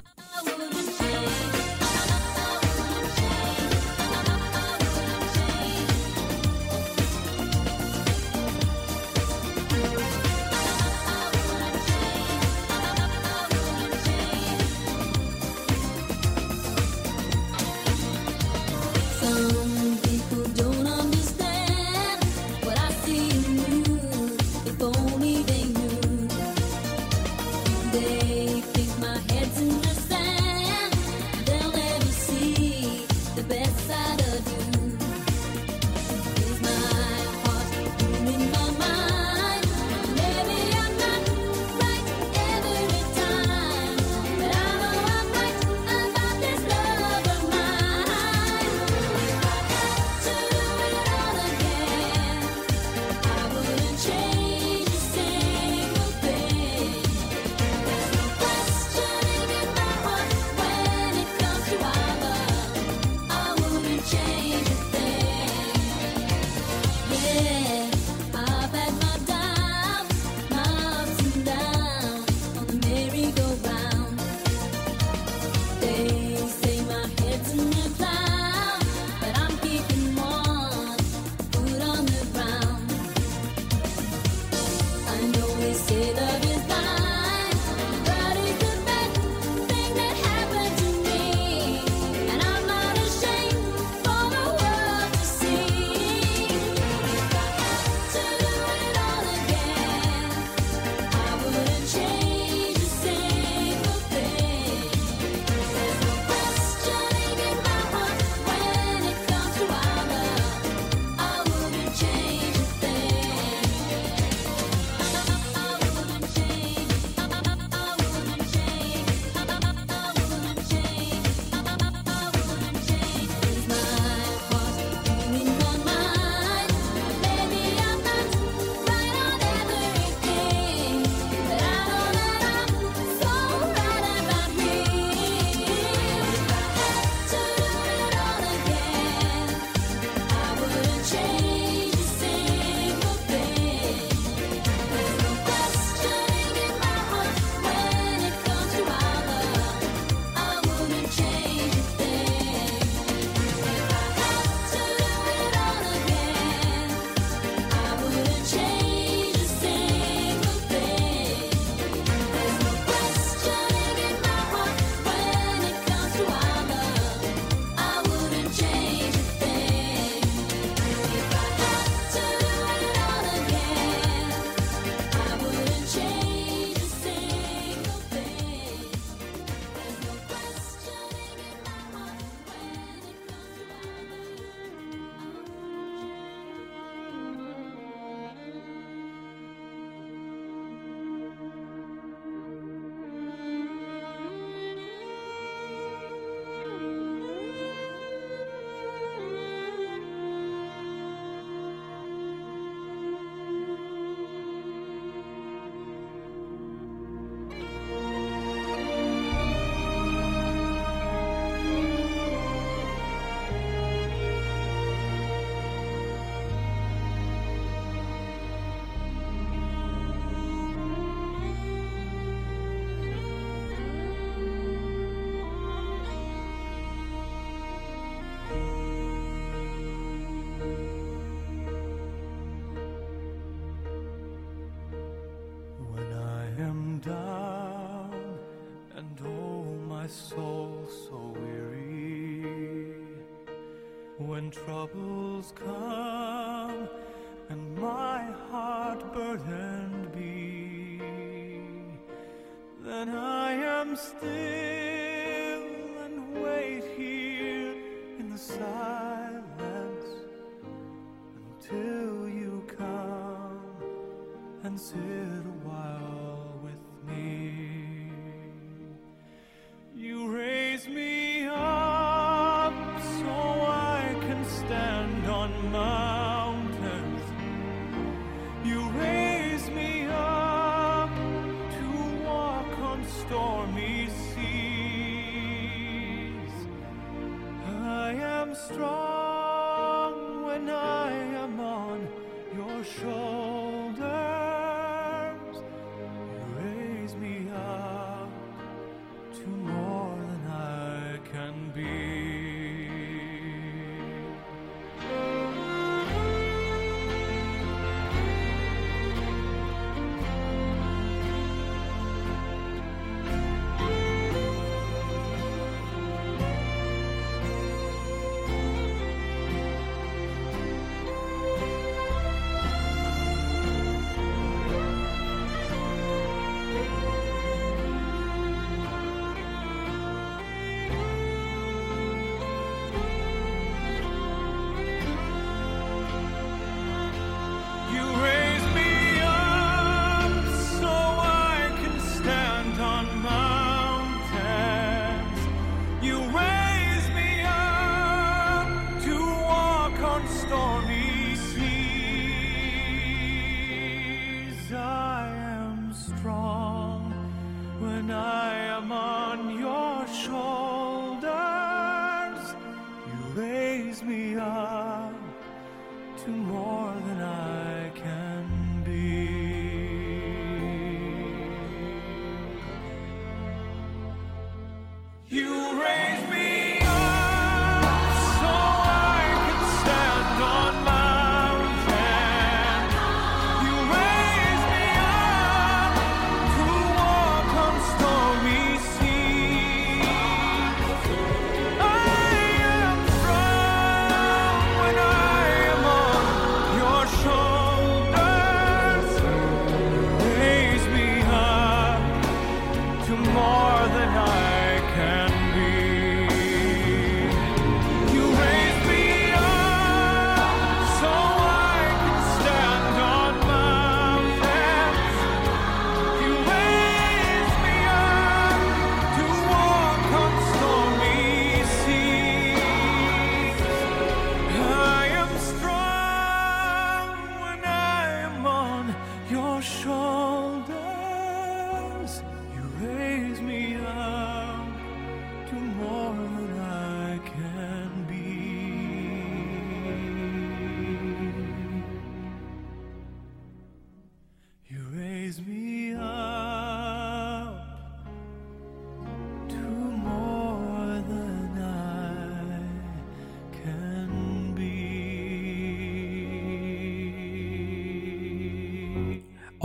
troubles 244.55 245.52
come. 245.57 245.73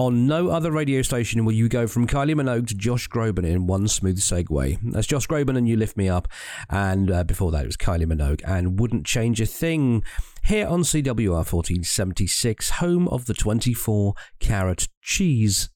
On 0.10 0.26
no 0.26 0.49
other 0.49 0.72
radio 0.72 1.03
station 1.03 1.45
will 1.45 1.53
you 1.53 1.70
go 1.70 1.86
from 1.86 2.07
Kylie 2.07 2.34
Minogue 2.34 2.66
to 2.70 2.74
Josh 2.74 3.07
Groban 3.07 3.45
in 3.45 3.68
one 3.68 3.88
smooth 3.88 4.18
segue. 4.18 4.80
That's 4.91 5.05
Josh 5.05 5.28
Groban 5.28 5.55
and 5.55 5.70
You 5.70 5.78
Lift 5.78 5.95
Me 5.97 6.10
Up. 6.10 6.28
And 6.68 7.12
uh, 7.12 7.24
before 7.24 7.51
that, 7.51 7.62
it 7.62 7.68
was 7.68 7.78
Kylie 7.78 8.07
Minogue 8.07 8.41
and 8.43 8.80
Wouldn't 8.80 9.05
Change 9.05 9.39
a 9.39 9.45
Thing 9.45 10.03
here 10.45 10.66
on 10.66 10.82
CWR 10.82 11.30
1476, 11.30 12.72
home 12.72 13.07
of 13.10 13.28
the 13.28 13.36
24 13.36 14.16
carat 14.39 14.88
cheese. 15.03 15.70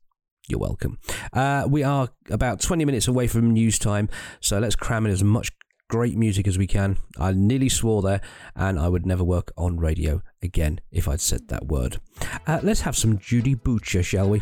You're 0.47 0.59
welcome. 0.59 0.97
Uh, 1.31 1.67
we 1.69 1.83
are 1.83 2.09
about 2.31 2.59
20 2.59 2.85
minutes 2.85 3.07
away 3.07 3.27
from 3.27 3.51
news 3.51 3.77
time, 3.77 4.09
so 4.39 4.57
let's 4.57 4.75
cram 4.75 5.05
in 5.05 5.11
as 5.11 5.23
much 5.23 5.51
great 5.93 6.17
music 6.17 6.47
as 6.47 6.57
we 6.57 6.65
can. 6.65 6.97
I 7.19 7.33
nearly 7.33 7.69
swore 7.69 8.01
there, 8.01 8.19
and 8.55 8.79
I 8.79 8.87
would 8.87 9.05
never 9.05 9.23
work 9.23 9.51
on 9.55 9.77
radio 9.77 10.23
again 10.41 10.81
if 10.91 11.07
I'd 11.07 11.21
said 11.21 11.49
that 11.49 11.67
word. 11.67 11.99
Uh, 12.47 12.59
let's 12.63 12.81
have 12.81 12.97
some 12.97 13.19
Judy 13.19 13.53
Butcher, 13.53 14.01
shall 14.01 14.27
we? 14.27 14.41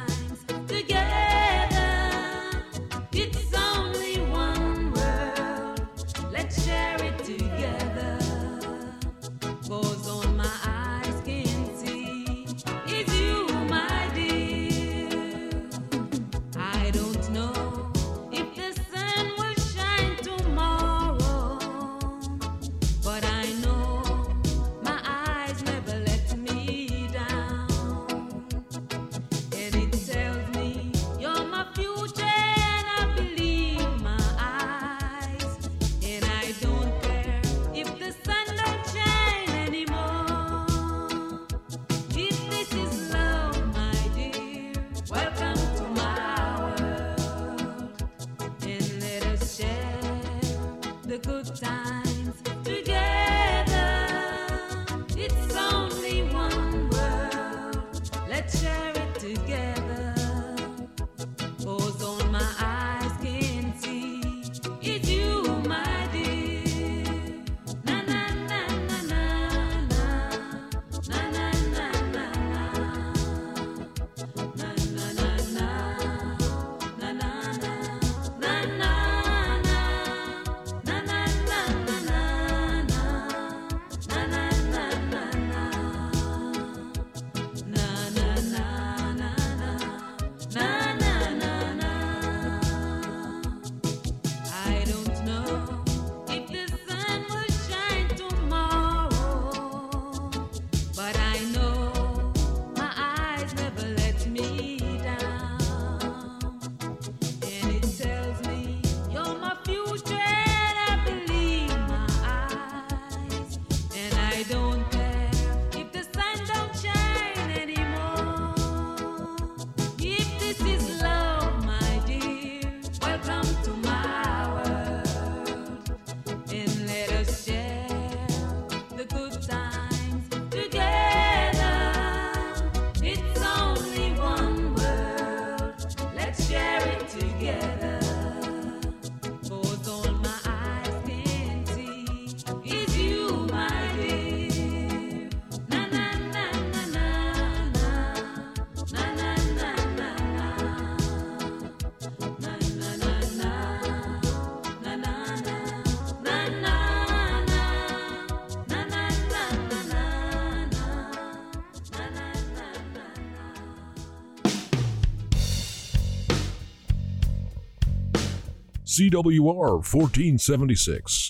CWR 168.91 169.81
1476. 169.85 171.20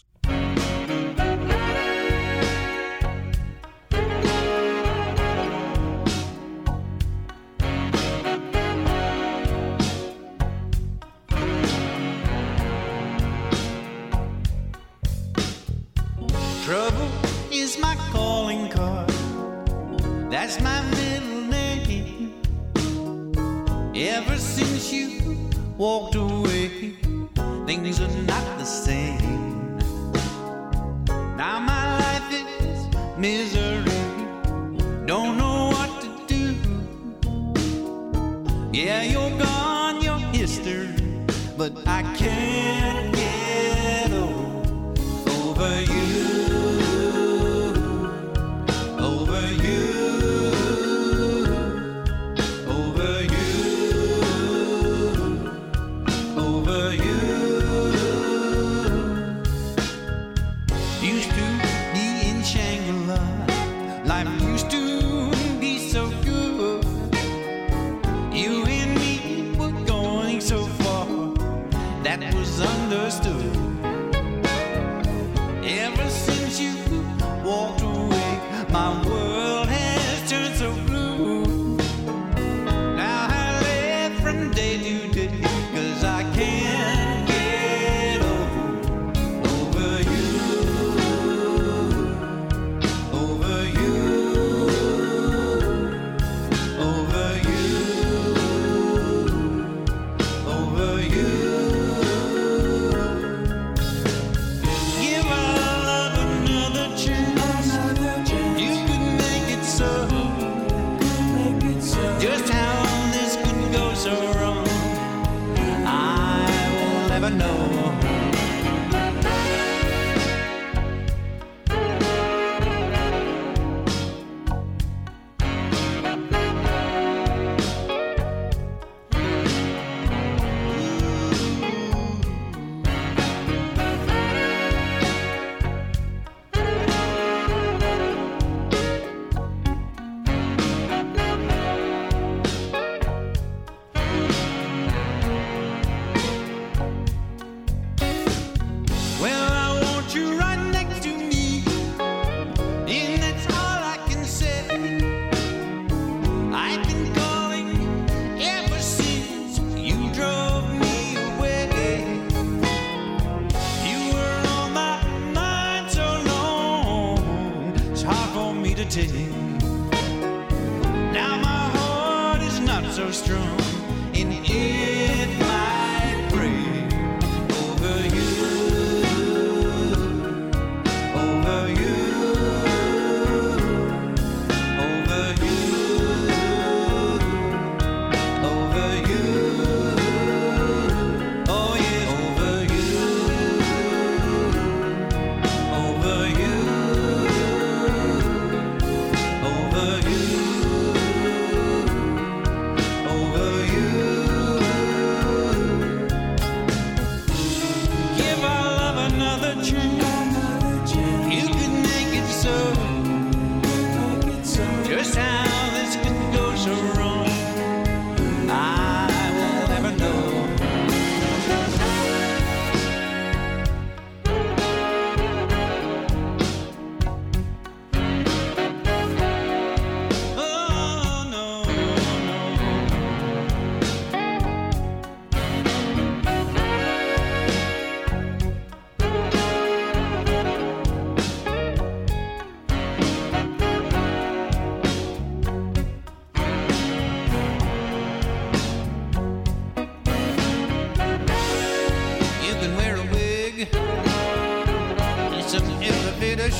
But 41.62 41.88
I 41.88 42.01
can't 42.16 42.70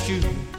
shoes. 0.02 0.51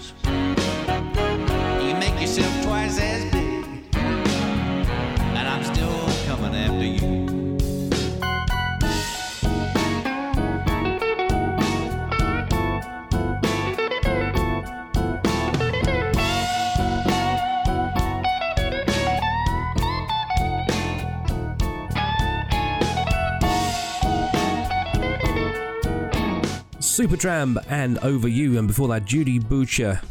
Supertramp 27.24 27.64
and 27.70 28.00
Over 28.00 28.28
You, 28.28 28.60
and 28.60 28.68
before 28.68 28.90
that, 28.90 29.06
Judy 29.06 29.40
Butcher. 29.40 30.02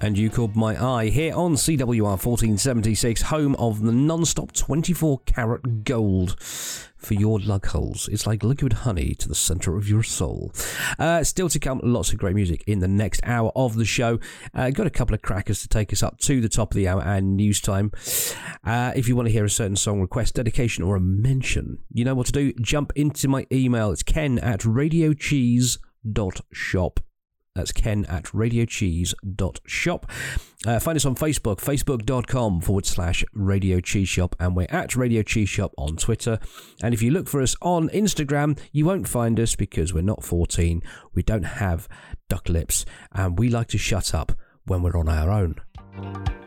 And 0.00 0.16
you 0.16 0.30
called 0.30 0.56
my 0.56 0.82
eye 0.82 1.10
here 1.10 1.34
on 1.34 1.56
CWR 1.56 2.02
1476, 2.02 3.20
home 3.20 3.54
of 3.56 3.82
the 3.82 3.92
non 3.92 4.24
stop 4.24 4.52
24 4.52 5.20
karat 5.26 5.84
gold 5.84 6.40
for 6.40 7.12
your 7.12 7.38
lug 7.38 7.66
holes. 7.66 8.08
It's 8.10 8.26
like 8.26 8.42
liquid 8.42 8.72
honey 8.72 9.14
to 9.16 9.28
the 9.28 9.34
center 9.34 9.76
of 9.76 9.90
your 9.90 10.02
soul. 10.02 10.54
Uh, 10.98 11.22
still 11.22 11.50
to 11.50 11.58
come, 11.58 11.82
lots 11.82 12.12
of 12.12 12.18
great 12.18 12.34
music 12.34 12.64
in 12.66 12.78
the 12.78 12.88
next 12.88 13.20
hour 13.22 13.52
of 13.54 13.74
the 13.74 13.84
show. 13.84 14.18
Uh, 14.54 14.70
got 14.70 14.86
a 14.86 14.90
couple 14.90 15.14
of 15.14 15.20
crackers 15.20 15.60
to 15.60 15.68
take 15.68 15.92
us 15.92 16.02
up 16.02 16.18
to 16.20 16.40
the 16.40 16.48
top 16.48 16.70
of 16.70 16.76
the 16.76 16.88
hour 16.88 17.02
and 17.02 17.36
news 17.36 17.60
time. 17.60 17.92
Uh, 18.64 18.92
if 18.96 19.06
you 19.06 19.14
want 19.14 19.28
to 19.28 19.32
hear 19.32 19.44
a 19.44 19.50
certain 19.50 19.76
song 19.76 20.00
request, 20.00 20.34
dedication, 20.34 20.82
or 20.82 20.96
a 20.96 21.00
mention, 21.00 21.76
you 21.92 22.06
know 22.06 22.14
what 22.14 22.24
to 22.24 22.32
do. 22.32 22.54
Jump 22.54 22.90
into 22.96 23.28
my 23.28 23.46
email. 23.52 23.90
It's 23.90 24.02
ken 24.02 24.38
at 24.38 24.64
radiocheese.shop. 26.06 27.00
That's 27.54 27.72
ken 27.72 28.04
at 28.06 28.24
radiocheese.shop. 28.26 30.10
Uh, 30.66 30.78
find 30.78 30.96
us 30.96 31.04
on 31.04 31.16
Facebook, 31.16 31.56
facebook.com 31.56 32.60
forward 32.60 32.86
slash 32.86 33.24
Radio 33.32 33.80
Cheese 33.80 34.08
Shop, 34.08 34.36
and 34.38 34.54
we're 34.54 34.68
at 34.70 34.94
Radio 34.94 35.22
Cheese 35.22 35.48
Shop 35.48 35.72
on 35.76 35.96
Twitter. 35.96 36.38
And 36.82 36.94
if 36.94 37.02
you 37.02 37.10
look 37.10 37.28
for 37.28 37.42
us 37.42 37.56
on 37.60 37.88
Instagram, 37.88 38.58
you 38.72 38.84
won't 38.84 39.08
find 39.08 39.40
us 39.40 39.56
because 39.56 39.92
we're 39.92 40.02
not 40.02 40.22
14, 40.22 40.80
we 41.12 41.22
don't 41.24 41.42
have 41.42 41.88
duck 42.28 42.48
lips, 42.48 42.84
and 43.12 43.36
we 43.36 43.48
like 43.48 43.68
to 43.68 43.78
shut 43.78 44.14
up 44.14 44.32
when 44.64 44.82
we're 44.82 44.96
on 44.96 45.08
our 45.08 45.30
own. 45.30 46.39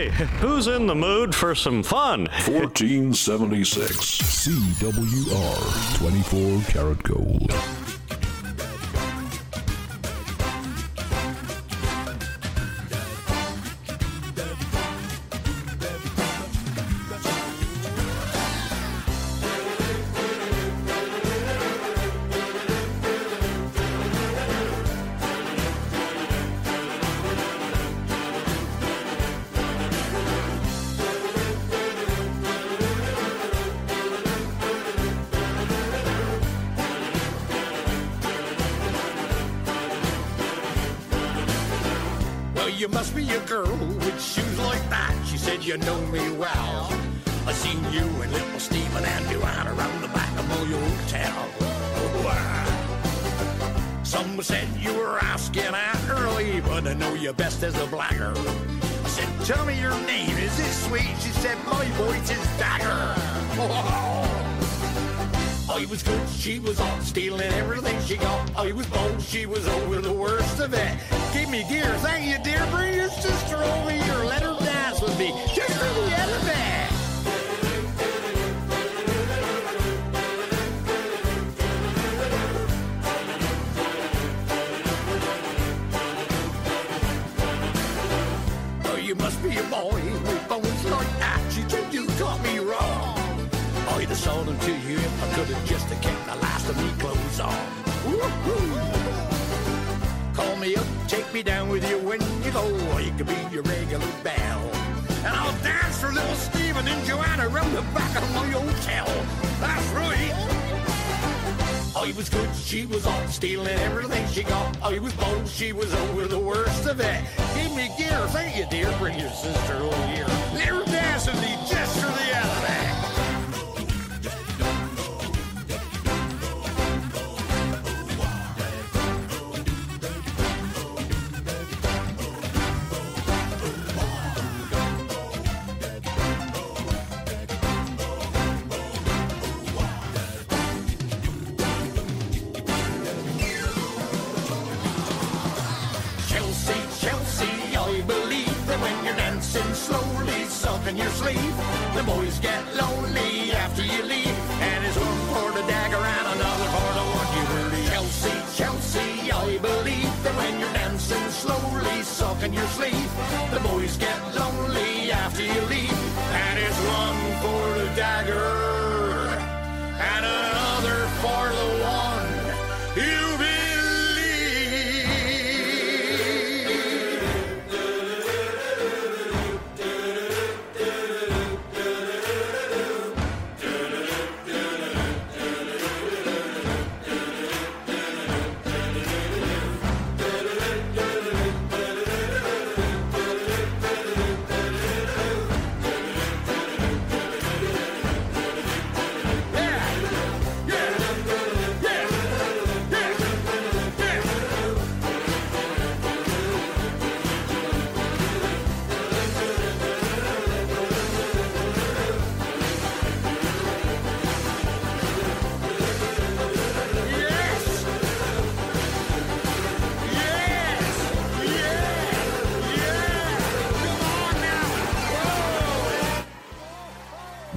Hey, 0.00 0.08
who's 0.38 0.66
in 0.66 0.86
the 0.86 0.94
mood 0.94 1.34
for 1.34 1.54
some 1.54 1.82
fun? 1.82 2.20
1476 2.46 3.98
CWR 4.46 5.98
24 5.98 6.62
karat 6.72 7.02
gold. 7.02 7.52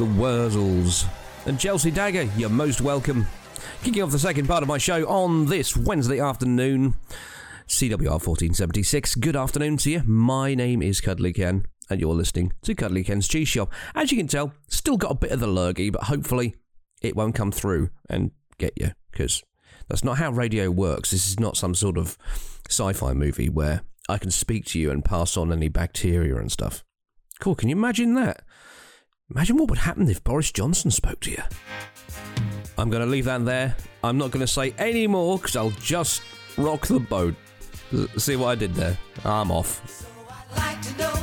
the 0.04 0.10
Wurzels. 0.22 1.08
And 1.45 1.58
Chelsea 1.58 1.89
Dagger, 1.89 2.24
you're 2.36 2.49
most 2.49 2.82
welcome. 2.82 3.26
Kicking 3.84 4.04
off 4.04 4.12
the 4.12 4.20
second 4.20 4.47
part 4.47 4.62
of 4.62 4.68
my 4.68 4.78
show 4.78 5.06
on 5.08 5.45
this 5.45 5.78
Wednesday 5.78 6.20
afternoon, 6.20 6.95
CWR 7.68 8.20
1476. 8.20 9.16
Good 9.16 9.38
afternoon 9.38 9.78
to 9.78 9.91
you. 9.91 10.04
My 10.04 10.56
name 10.56 10.82
is 10.82 10.99
Cuddly 10.99 11.32
Ken, 11.32 11.66
and 11.89 12.01
you're 12.01 12.14
listening 12.14 12.51
to 12.64 12.76
Cuddly 12.76 13.06
Ken's 13.06 13.30
Cheese 13.30 13.47
Shop. 13.47 13.72
As 13.95 14.12
you 14.12 14.18
can 14.18 14.28
tell, 14.28 14.54
still 14.68 14.97
got 14.97 15.12
a 15.12 15.16
bit 15.16 15.32
of 15.32 15.39
the 15.39 15.47
lurgy, 15.47 15.89
but 15.89 16.04
hopefully 16.04 16.56
it 17.01 17.16
won't 17.16 17.36
come 17.36 17.54
through 17.54 17.89
and 18.10 18.32
get 18.58 18.74
you, 18.76 18.91
because 19.12 19.41
that's 19.88 20.04
not 20.04 20.18
how 20.18 20.32
radio 20.32 20.70
works. 20.70 21.12
This 21.12 21.30
is 21.30 21.39
not 21.39 21.56
some 21.56 21.76
sort 21.76 21.97
of 21.97 22.18
sci 22.70 22.91
fi 22.91 23.14
movie 23.14 23.47
where 23.47 23.84
I 24.10 24.18
can 24.18 24.32
speak 24.32 24.66
to 24.68 24.80
you 24.80 24.91
and 24.91 25.06
pass 25.06 25.38
on 25.38 25.54
any 25.54 25.70
bacteria 25.70 26.36
and 26.36 26.51
stuff. 26.51 26.84
Cool, 27.39 27.56
can 27.56 27.70
you 27.70 27.76
imagine 27.76 28.16
that? 28.16 28.43
Imagine 29.34 29.58
what 29.58 29.70
would 29.70 29.80
happen 29.80 30.08
if 30.10 30.24
Boris 30.24 30.52
Johnson 30.52 30.92
spoke 30.92 31.20
to 31.22 31.32
you. 31.32 31.42
I'm 32.78 32.92
going 32.92 33.04
to 33.04 33.10
leave 33.10 33.26
that 33.26 33.44
there. 33.46 33.76
I'm 34.04 34.18
not 34.18 34.30
going 34.30 34.46
to 34.46 34.52
say 34.52 34.76
any 34.78 35.08
more 35.08 35.40
because 35.40 35.56
I'll 35.56 35.72
just 35.72 36.22
rock 36.56 36.86
the 36.86 37.00
boat. 37.00 37.34
See 38.18 38.36
what 38.36 38.48
I 38.50 38.56
did 38.56 38.76
there? 38.76 38.96
I'm 39.26 39.50
off. 39.50 40.06
like 40.56 41.22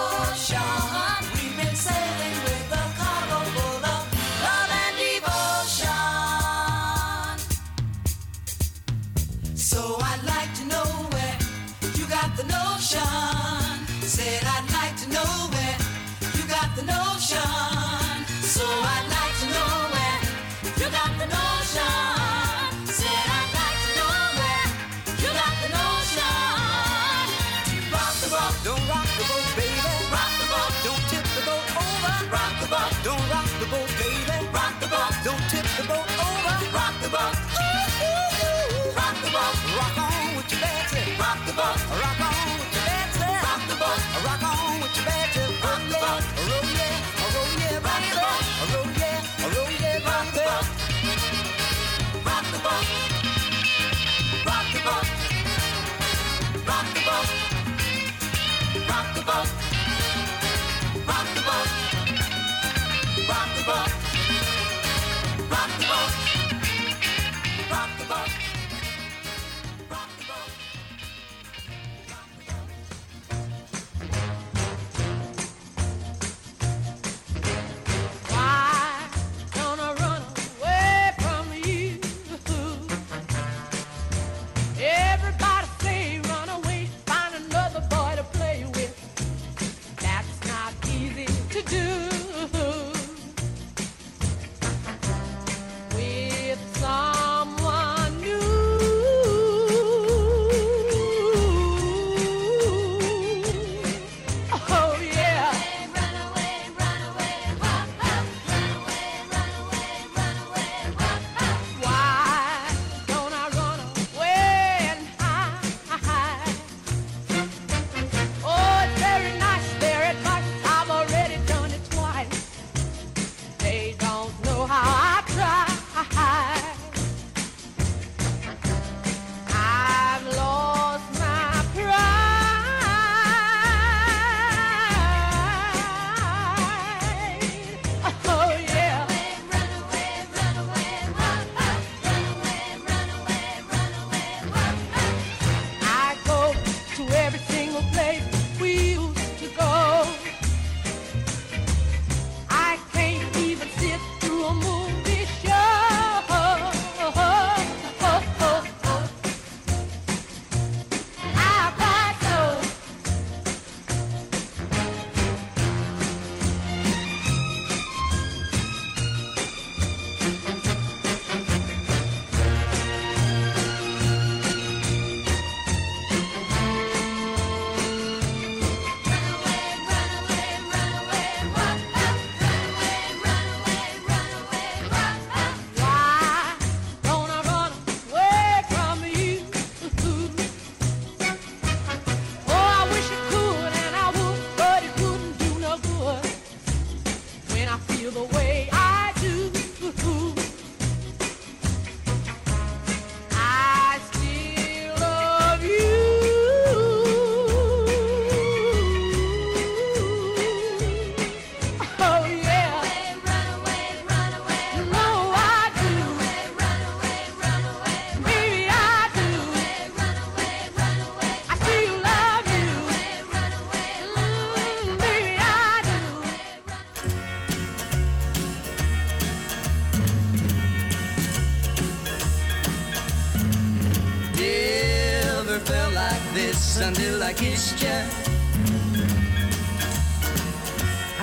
Until 236.91 237.23
I 237.23 237.31
kissed 237.31 237.81
you. 237.81 237.99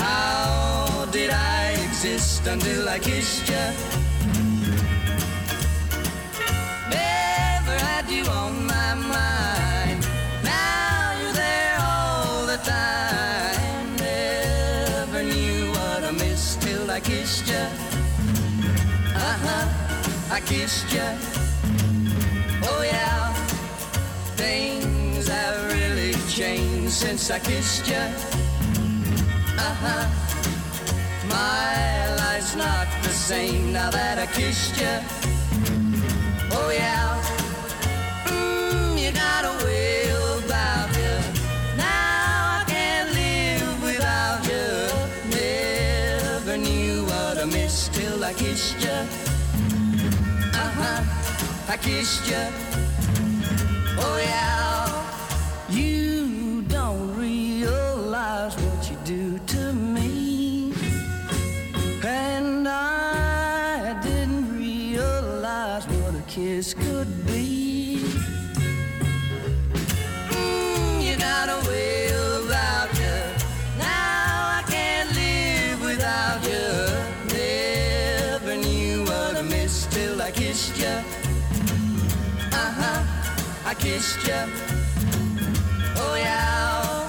How 0.03 1.05
did 1.12 1.31
I 1.31 1.77
exist 1.87 2.47
until 2.47 2.89
I 2.89 2.99
kissed 2.99 3.47
you? 3.53 3.66
Never 6.88 7.76
had 7.88 8.07
you 8.09 8.25
on 8.42 8.55
my 8.75 8.95
mind. 9.17 10.01
Now 10.42 11.21
you're 11.21 11.37
there 11.45 11.76
all 11.91 12.47
the 12.47 12.61
time. 12.79 13.97
Never 13.97 15.22
knew 15.22 15.71
what 15.76 16.01
I 16.11 16.13
missed 16.13 16.63
till 16.63 16.91
I 16.91 17.01
kissed 17.01 17.47
you. 17.47 17.67
Uh 19.26 19.37
huh, 19.45 19.67
I 20.37 20.41
kissed 20.41 20.91
you. 20.95 21.17
Since 26.99 27.30
I 27.30 27.38
kissed 27.38 27.87
you. 27.87 28.04
Uh 29.57 29.75
huh. 29.83 30.04
My 31.29 32.16
life's 32.16 32.57
not 32.57 32.88
the 33.04 33.11
same 33.11 33.72
now 33.72 33.88
that 33.91 34.18
I 34.18 34.26
kissed 34.26 34.76
you. 34.83 34.95
Oh 36.58 36.70
yeah. 36.75 37.22
Mm, 38.26 38.99
you 39.00 39.12
got 39.12 39.45
a 39.45 39.54
way 39.64 40.11
about 40.38 40.91
you. 41.03 41.14
Now 41.76 42.58
I 42.58 42.64
can't 42.66 43.11
live 43.22 43.79
without 43.91 44.42
you. 44.50 44.66
Never 45.38 46.57
knew 46.57 47.04
what 47.04 47.38
I 47.38 47.45
missed 47.45 47.95
till 47.95 48.25
I 48.25 48.33
kissed 48.34 48.80
you. 48.80 48.99
Uh 50.62 50.70
huh. 50.80 51.72
I 51.72 51.76
kissed 51.76 52.26
you. 52.29 52.42
Oh 54.03 54.18
yeah. 54.20 54.58
Kissed. 83.89 84.31
Oh 85.97 86.15
yeah, 86.17 87.09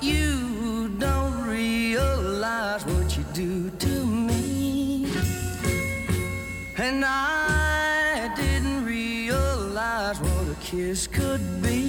you 0.00 0.88
don't 0.98 1.46
realize 1.46 2.84
what 2.86 3.16
you 3.16 3.24
do 3.34 3.70
to 3.70 4.06
me, 4.06 5.06
and 6.78 7.04
I 7.04 8.32
didn't 8.36 8.84
realize 8.84 10.18
what 10.20 10.48
a 10.48 10.56
kiss 10.60 11.06
could 11.06 11.44
be. 11.62 11.83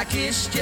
I 0.00 0.04
kissed. 0.04 0.58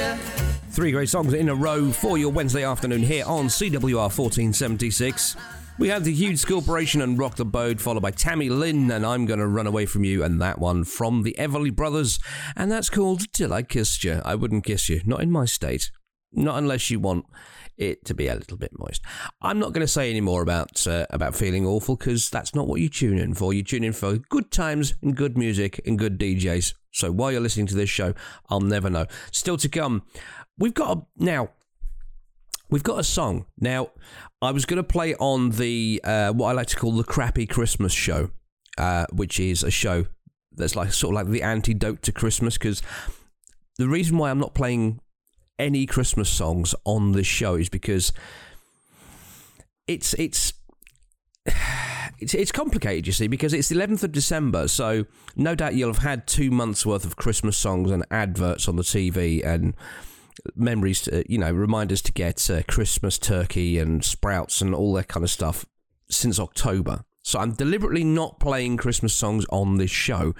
Three 0.71 0.91
great 0.91 1.07
songs 1.07 1.33
in 1.33 1.47
a 1.47 1.55
row 1.55 1.93
for 1.93 2.17
your 2.17 2.29
Wednesday 2.29 2.65
afternoon 2.65 3.01
here 3.01 3.23
on 3.25 3.45
CWR 3.45 3.95
1476. 3.95 5.37
We 5.77 5.87
have 5.87 6.03
the 6.03 6.13
Hues 6.13 6.43
Corporation 6.43 7.01
and 7.01 7.17
Rock 7.17 7.37
the 7.37 7.45
Boat, 7.45 7.79
followed 7.79 8.01
by 8.01 8.11
Tami 8.11 8.49
Lynn 8.49 8.91
and 8.91 9.05
I'm 9.05 9.25
Gonna 9.25 9.47
Run 9.47 9.65
Away 9.65 9.85
From 9.85 10.03
You, 10.03 10.25
and 10.25 10.41
that 10.41 10.59
one 10.59 10.83
from 10.83 11.23
the 11.23 11.37
Everly 11.39 11.73
Brothers, 11.73 12.19
and 12.57 12.69
that's 12.69 12.89
called 12.89 13.31
Till 13.31 13.53
I 13.53 13.63
Kissed 13.63 14.03
You. 14.03 14.21
I 14.25 14.35
wouldn't 14.35 14.65
kiss 14.65 14.89
you, 14.89 14.99
not 15.05 15.21
in 15.21 15.31
my 15.31 15.45
state. 15.45 15.89
Not 16.33 16.57
unless 16.57 16.91
you 16.91 16.99
want 16.99 17.23
it 17.77 18.03
to 18.07 18.13
be 18.13 18.27
a 18.27 18.35
little 18.35 18.57
bit 18.57 18.77
moist. 18.77 19.01
I'm 19.41 19.57
not 19.57 19.71
going 19.71 19.85
to 19.85 19.87
say 19.87 20.09
any 20.09 20.19
more 20.19 20.41
about 20.41 20.85
uh, 20.85 21.05
about 21.11 21.33
feeling 21.33 21.65
awful 21.65 21.95
because 21.95 22.29
that's 22.29 22.53
not 22.53 22.67
what 22.67 22.81
you 22.81 22.89
tune 22.89 23.17
in 23.17 23.35
for. 23.35 23.53
You 23.53 23.63
tune 23.63 23.85
in 23.85 23.93
for 23.93 24.17
good 24.17 24.51
times 24.51 24.95
and 25.01 25.15
good 25.15 25.37
music 25.37 25.79
and 25.85 25.97
good 25.97 26.19
DJs. 26.19 26.73
So 26.91 27.11
while 27.11 27.31
you're 27.31 27.41
listening 27.41 27.67
to 27.67 27.75
this 27.75 27.89
show, 27.89 28.13
I'll 28.49 28.59
never 28.59 28.89
know. 28.89 29.05
Still 29.31 29.57
to 29.57 29.69
come, 29.69 30.03
we've 30.57 30.73
got 30.73 30.97
a, 30.97 31.01
now. 31.17 31.49
We've 32.69 32.83
got 32.83 32.99
a 32.99 33.03
song 33.03 33.45
now. 33.59 33.89
I 34.41 34.51
was 34.51 34.65
going 34.65 34.77
to 34.77 34.83
play 34.83 35.15
on 35.15 35.51
the 35.51 36.01
uh, 36.03 36.31
what 36.33 36.49
I 36.49 36.51
like 36.53 36.67
to 36.67 36.75
call 36.75 36.91
the 36.91 37.03
crappy 37.03 37.47
Christmas 37.47 37.93
show, 37.93 38.29
uh, 38.77 39.05
which 39.11 39.39
is 39.39 39.63
a 39.63 39.71
show 39.71 40.05
that's 40.51 40.75
like 40.75 40.93
sort 40.93 41.15
of 41.15 41.15
like 41.15 41.31
the 41.31 41.41
antidote 41.41 42.03
to 42.03 42.11
Christmas. 42.11 42.57
Because 42.57 42.83
the 43.77 43.87
reason 43.87 44.17
why 44.17 44.29
I'm 44.29 44.39
not 44.39 44.53
playing 44.53 44.99
any 45.57 45.85
Christmas 45.85 46.29
songs 46.29 46.75
on 46.85 47.11
this 47.11 47.27
show 47.27 47.55
is 47.55 47.69
because 47.69 48.13
it's 49.87 50.13
it's 50.13 50.53
it's 52.19 52.33
it's 52.33 52.51
complicated, 52.51 53.07
you 53.07 53.13
see, 53.13 53.27
because 53.27 53.53
it's 53.53 53.69
the 53.69 53.75
11th 53.75 54.03
of 54.03 54.11
December, 54.11 54.67
so 54.67 55.05
no 55.35 55.55
doubt 55.55 55.75
you'll 55.75 55.93
have 55.93 56.03
had 56.03 56.27
two 56.27 56.51
months 56.51 56.85
worth 56.85 57.05
of 57.05 57.15
Christmas 57.15 57.57
songs 57.57 57.91
and 57.91 58.05
adverts 58.11 58.67
on 58.67 58.75
the 58.75 58.83
TV 58.83 59.45
and 59.45 59.73
memories, 60.55 61.01
to, 61.01 61.23
you 61.31 61.37
know, 61.37 61.51
reminders 61.51 62.01
to 62.03 62.11
get 62.11 62.49
uh, 62.49 62.61
Christmas 62.67 63.17
turkey 63.17 63.77
and 63.77 64.03
sprouts 64.03 64.61
and 64.61 64.73
all 64.75 64.93
that 64.93 65.07
kind 65.07 65.23
of 65.23 65.29
stuff 65.29 65.65
since 66.09 66.39
October. 66.39 67.03
So 67.23 67.39
I'm 67.39 67.53
deliberately 67.53 68.03
not 68.03 68.39
playing 68.39 68.77
Christmas 68.77 69.13
songs 69.13 69.45
on 69.49 69.77
this 69.77 69.91
show, 69.91 70.33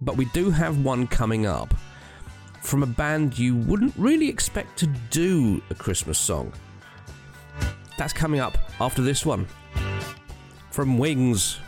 but 0.00 0.16
we 0.16 0.24
do 0.26 0.50
have 0.50 0.84
one 0.84 1.06
coming 1.06 1.46
up 1.46 1.74
from 2.62 2.82
a 2.82 2.86
band 2.86 3.38
you 3.38 3.56
wouldn't 3.56 3.94
really 3.96 4.28
expect 4.28 4.78
to 4.78 4.86
do 5.10 5.62
a 5.70 5.74
Christmas 5.74 6.18
song. 6.18 6.52
That's 7.98 8.12
coming 8.12 8.40
up 8.40 8.56
after 8.80 9.02
this 9.02 9.26
one. 9.26 9.46
From 10.72 10.96
Wings. 10.96 11.60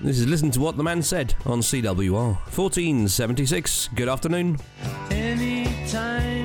This 0.00 0.20
is 0.20 0.28
Listen 0.28 0.52
to 0.52 0.60
What 0.60 0.76
the 0.76 0.84
Man 0.84 1.02
Said 1.02 1.34
on 1.46 1.58
CWR 1.60 2.36
1476. 2.54 3.88
Good 3.96 4.08
afternoon. 4.08 4.56
Anytime, 5.10 6.41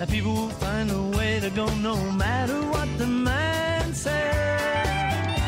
that 0.00 0.08
people 0.08 0.32
will 0.32 0.48
find 0.48 0.90
a 0.90 1.02
way 1.18 1.38
to 1.40 1.50
go 1.50 1.66
no 1.74 1.94
matter 2.12 2.58
what 2.72 2.88
the 2.96 3.06
man 3.06 3.92
says. 3.92 5.38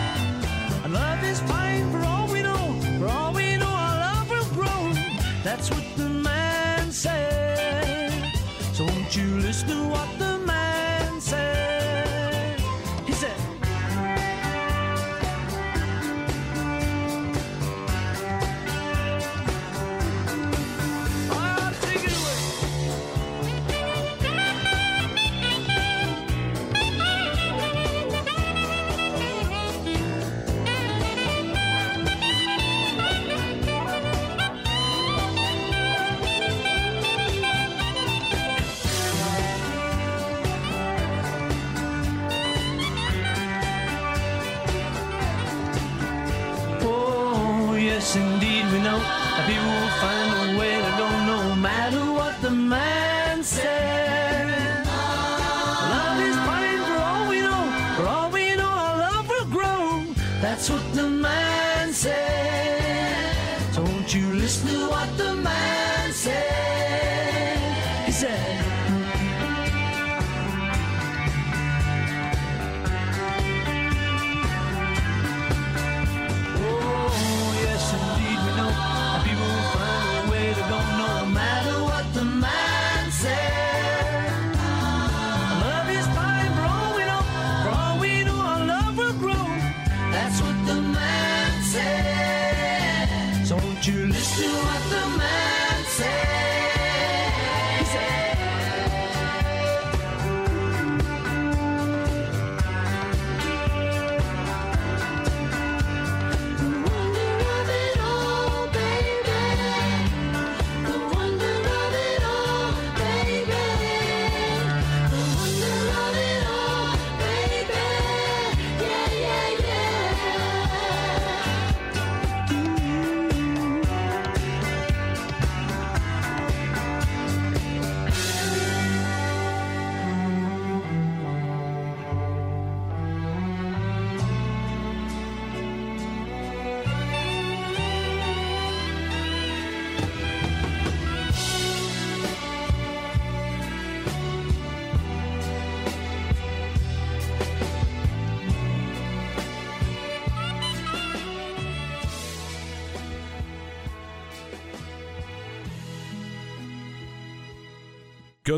Our 0.85 0.91
love 0.91 1.25
is 1.25 1.41
fine 1.41 1.91
for 1.91 2.05
all 2.05 2.31
we 2.31 2.43
know. 2.43 2.79
For 2.99 3.09
all 3.09 3.33
we 3.33 3.57
know, 3.57 3.75
our 3.87 3.97
love 4.07 4.29
will 4.29 4.49
grow. 4.53 4.93
That's 5.43 5.71
what 5.71 5.85
the 5.97 6.07
man 6.07 6.93
said. 6.93 8.13
So 8.75 8.85
won't 8.85 9.17
you 9.17 9.39
listen 9.39 9.69
to 9.69 9.89
what 9.89 10.19
the 10.19 10.37
man 10.41 11.19
said? 11.23 11.72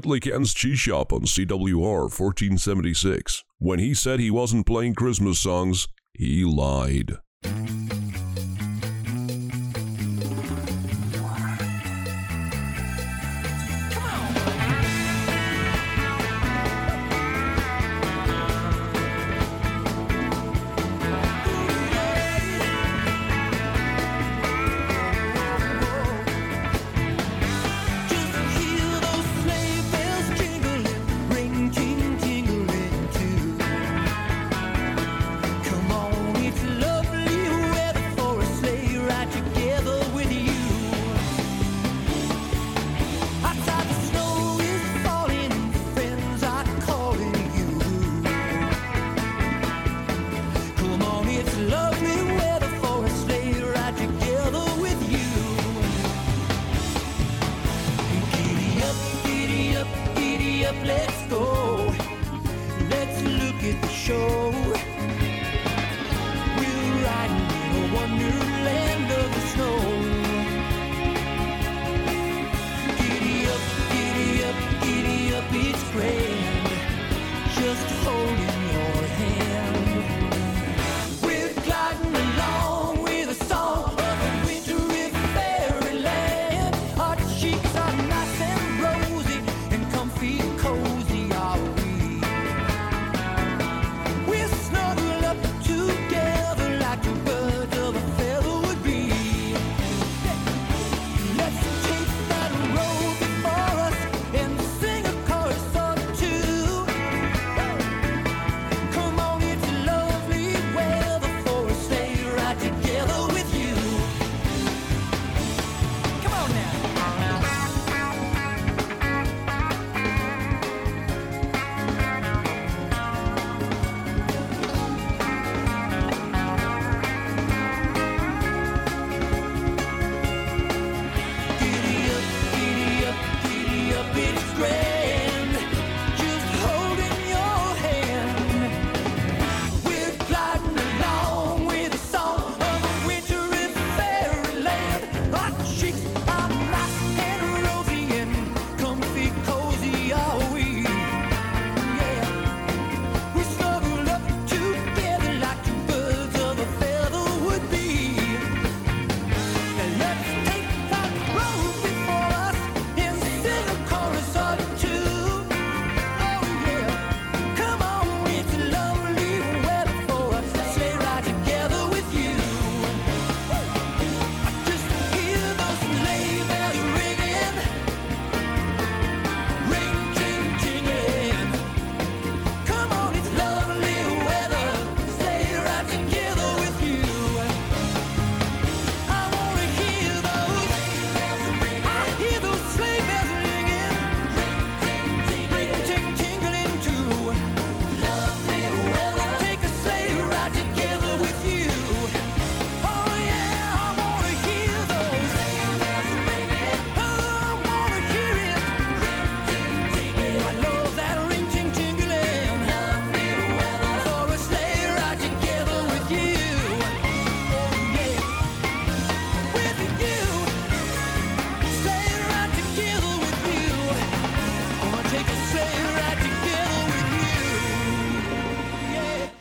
at 0.05 0.11
LeCann's 0.11 0.53
Cheese 0.53 0.81
Shop 0.81 1.13
on 1.13 1.23
CWR 1.23 2.03
1476. 2.03 3.45
When 3.59 3.79
he 3.79 3.95
said 3.95 4.21
he 4.21 4.31
wasn't 4.31 4.67
playing 4.67 4.95
Christmas 4.95 5.39
songs, 5.39 5.89
he 6.13 6.45
lied. 6.45 7.19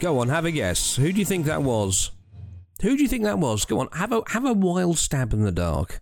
Go 0.03 0.19
on, 0.19 0.27
have 0.27 0.43
a 0.43 0.51
guess. 0.51 0.97
Who 0.97 1.13
do 1.13 1.19
you 1.19 1.23
think 1.23 1.45
that 1.45 1.63
was? 1.63 2.11
Who 2.81 2.97
do 2.97 3.03
you 3.03 3.07
think 3.07 3.23
that 3.23 3.39
was? 3.39 3.63
Go 3.63 3.79
on, 3.79 3.87
have 3.93 4.11
a 4.11 4.21
have 4.27 4.45
a 4.45 4.51
wild 4.51 4.97
stab 4.97 5.31
in 5.31 5.43
the 5.43 5.51
dark. 5.51 6.01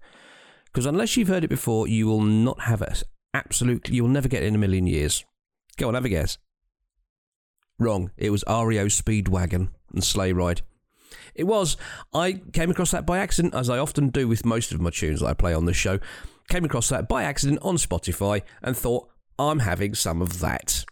Because 0.66 0.88
unless 0.88 1.16
you've 1.16 1.28
heard 1.28 1.44
it 1.44 1.52
before, 1.52 1.88
you 1.88 2.08
will 2.08 2.22
not 2.22 2.62
have 2.62 2.82
it. 2.82 3.04
Absolutely, 3.36 3.96
you'll 3.96 4.08
never 4.08 4.28
get 4.28 4.42
it 4.42 4.48
in 4.48 4.56
a 4.56 4.58
million 4.58 4.88
years. 4.88 5.24
Go 5.78 5.88
on, 5.88 5.94
have 5.94 6.06
a 6.06 6.10
guess. 6.10 6.40
Wrong. 7.78 8.10
It 8.18 8.32
was 8.32 8.44
REO 8.48 8.88
Speedwagon 8.88 9.70
and 9.94 10.04
Sleigh 10.04 10.34
Ride. 10.34 10.64
It 11.36 11.44
was. 11.44 11.78
I 12.12 12.42
came 12.54 12.72
across 12.72 12.90
that 12.90 13.06
by 13.06 13.20
accident, 13.20 13.54
as 13.54 13.70
I 13.70 13.78
often 13.78 14.10
do 14.10 14.28
with 14.28 14.48
most 14.48 14.72
of 14.72 14.82
my 14.82 14.90
tunes 14.90 15.20
that 15.20 15.28
I 15.28 15.34
play 15.36 15.54
on 15.54 15.66
this 15.66 15.78
show. 15.78 16.00
Came 16.50 16.66
across 16.66 16.90
that 16.90 17.08
by 17.08 17.22
accident 17.22 17.60
on 17.62 17.76
Spotify 17.76 18.42
and 18.64 18.76
thought, 18.76 19.10
I'm 19.38 19.60
having 19.60 19.94
some 19.94 20.24
of 20.24 20.40
that. 20.40 20.86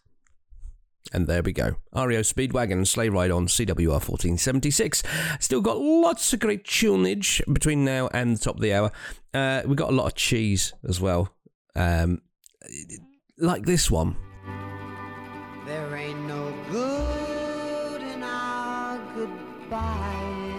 And 1.12 1.28
there 1.28 1.42
we 1.42 1.54
go. 1.54 1.76
REO 1.94 2.22
Speedwagon 2.22 2.86
Sleigh 2.86 3.10
Ride 3.10 3.32
on 3.32 3.48
CWR 3.48 3.90
1476. 3.90 5.04
Still 5.40 5.62
got 5.62 5.80
lots 5.80 6.34
of 6.34 6.40
great 6.40 6.64
tunage 6.66 7.42
between 7.52 7.84
now 7.84 8.10
and 8.14 8.36
the 8.36 8.40
top 8.40 8.56
of 8.56 8.62
the 8.62 8.74
hour. 8.74 8.92
Uh, 9.34 9.64
we 9.66 9.76
got 9.76 9.90
a 9.90 9.96
lot 9.96 10.06
of 10.06 10.16
cheese 10.16 10.74
as 10.88 11.02
well. 11.02 11.34
Um, 11.76 12.22
like 13.38 13.66
this 13.66 13.90
one. 13.90 14.18
There 15.66 15.96
ain't 15.96 16.22
no 16.28 16.54
good 16.72 18.02
in 18.02 18.24
our 18.24 19.00
goodbye. 19.16 20.59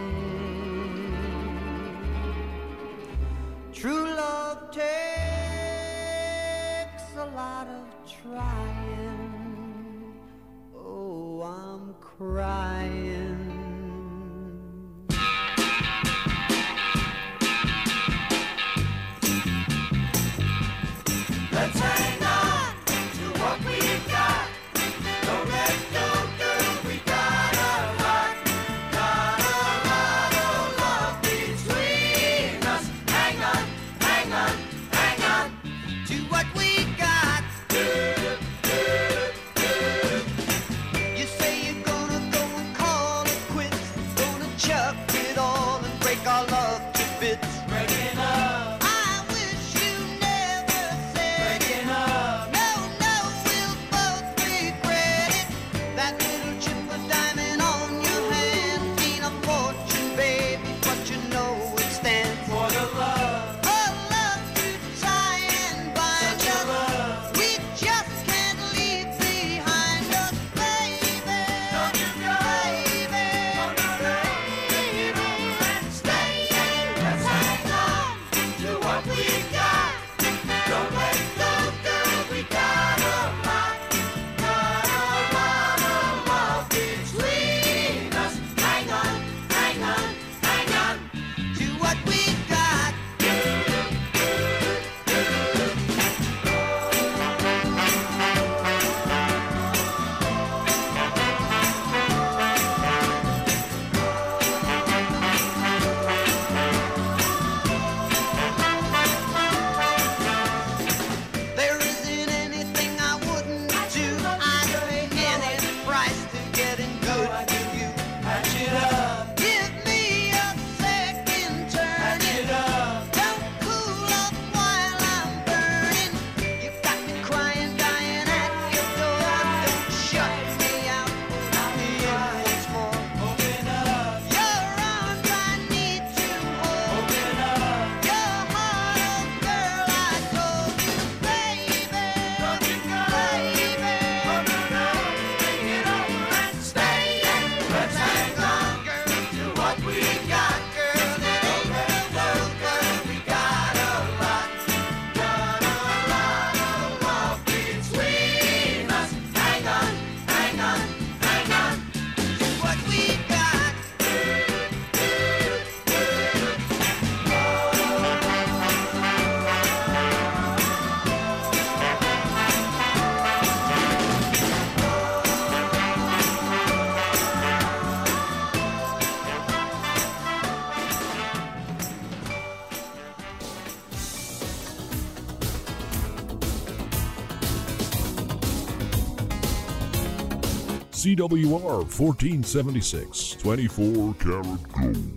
CWR 191.00 191.86
1476, 191.86 193.36
24 193.38 194.14
karat 194.18 194.70
gold. 194.70 195.09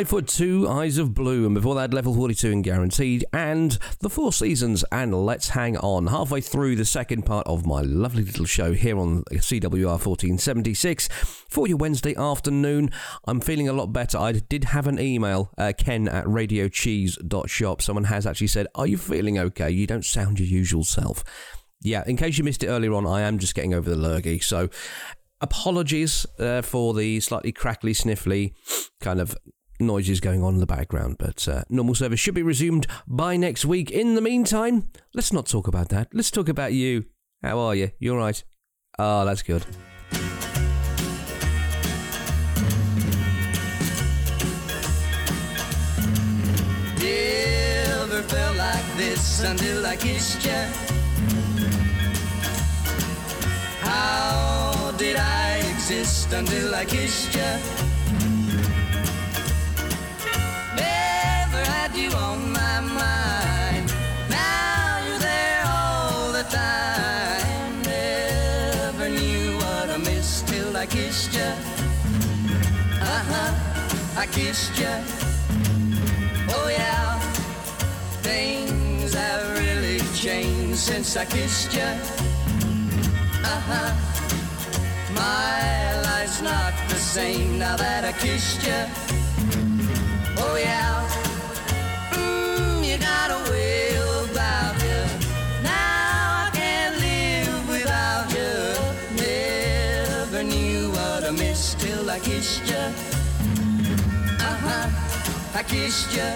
Five 0.00 0.08
foot 0.08 0.28
two, 0.28 0.66
eyes 0.66 0.96
of 0.96 1.12
blue, 1.12 1.44
and 1.44 1.54
before 1.54 1.74
that, 1.74 1.92
level 1.92 2.14
42 2.14 2.50
and 2.50 2.64
guaranteed, 2.64 3.22
and 3.34 3.76
the 3.98 4.08
Four 4.08 4.32
Seasons, 4.32 4.82
and 4.90 5.12
let's 5.26 5.50
hang 5.50 5.76
on. 5.76 6.06
Halfway 6.06 6.40
through 6.40 6.76
the 6.76 6.86
second 6.86 7.26
part 7.26 7.46
of 7.46 7.66
my 7.66 7.82
lovely 7.82 8.24
little 8.24 8.46
show 8.46 8.72
here 8.72 8.98
on 8.98 9.24
CWR 9.24 9.84
1476 9.84 11.06
for 11.50 11.68
your 11.68 11.76
Wednesday 11.76 12.16
afternoon. 12.16 12.90
I'm 13.26 13.42
feeling 13.42 13.68
a 13.68 13.74
lot 13.74 13.92
better. 13.92 14.16
I 14.16 14.32
did 14.32 14.64
have 14.64 14.86
an 14.86 14.98
email, 14.98 15.52
uh, 15.58 15.74
ken 15.76 16.08
at 16.08 16.24
radiocheese.shop. 16.24 17.82
Someone 17.82 18.04
has 18.04 18.26
actually 18.26 18.46
said, 18.46 18.68
Are 18.74 18.86
you 18.86 18.96
feeling 18.96 19.38
okay? 19.38 19.70
You 19.70 19.86
don't 19.86 20.06
sound 20.06 20.40
your 20.40 20.48
usual 20.48 20.82
self. 20.82 21.22
Yeah, 21.82 22.04
in 22.06 22.16
case 22.16 22.38
you 22.38 22.44
missed 22.44 22.64
it 22.64 22.68
earlier 22.68 22.94
on, 22.94 23.06
I 23.06 23.20
am 23.20 23.38
just 23.38 23.54
getting 23.54 23.74
over 23.74 23.90
the 23.90 23.96
lurgy. 23.96 24.38
So 24.38 24.70
apologies 25.42 26.24
uh, 26.38 26.62
for 26.62 26.94
the 26.94 27.20
slightly 27.20 27.52
crackly, 27.52 27.92
sniffly 27.92 28.54
kind 29.02 29.20
of 29.20 29.36
noises 29.80 30.20
going 30.20 30.42
on 30.42 30.54
in 30.54 30.60
the 30.60 30.66
background, 30.66 31.16
but 31.18 31.46
uh, 31.48 31.62
normal 31.68 31.94
service 31.94 32.20
should 32.20 32.34
be 32.34 32.42
resumed 32.42 32.86
by 33.06 33.36
next 33.36 33.64
week. 33.64 33.90
In 33.90 34.14
the 34.14 34.20
meantime, 34.20 34.90
let's 35.14 35.32
not 35.32 35.46
talk 35.46 35.66
about 35.66 35.88
that. 35.88 36.08
Let's 36.12 36.30
talk 36.30 36.48
about 36.48 36.72
you. 36.72 37.04
How 37.42 37.58
are 37.58 37.74
you? 37.74 37.90
You 37.98 38.12
all 38.12 38.18
right? 38.18 38.42
Oh, 38.98 39.24
that's 39.24 39.42
good. 39.42 39.64
Never 47.00 48.22
felt 48.22 48.56
like 48.56 48.96
this 48.96 49.42
until 49.42 49.86
I 49.86 49.96
kissed. 49.96 50.46
How 53.80 54.92
did 54.98 55.16
I 55.16 55.62
exist 55.70 56.32
until 56.32 56.74
I 56.74 56.84
kissed? 56.84 57.89
I 69.90 69.96
missed 69.98 70.48
till 70.48 70.76
I 70.76 70.86
kissed 70.86 71.32
you. 74.78 74.94
Oh 76.48 76.68
yeah, 76.70 77.18
things 78.22 79.14
have 79.14 79.58
really 79.58 79.98
changed 80.14 80.78
since 80.78 81.16
I 81.16 81.24
kissed 81.24 81.74
you. 81.74 81.90
Uh 83.42 83.60
huh, 83.68 83.90
my 85.14 86.00
life's 86.02 86.40
not 86.40 86.72
the 86.88 86.96
same 86.96 87.58
now 87.58 87.76
that 87.76 88.04
I 88.04 88.12
kissed 88.12 88.62
you. 88.66 88.82
Oh 90.38 90.56
yeah, 90.56 91.29
till 101.80 102.10
I 102.10 102.18
kissed 102.18 102.66
you. 102.66 102.84
Uh 104.48 104.56
huh. 104.66 104.88
I 105.54 105.62
kissed 105.62 106.12
you. 106.16 106.30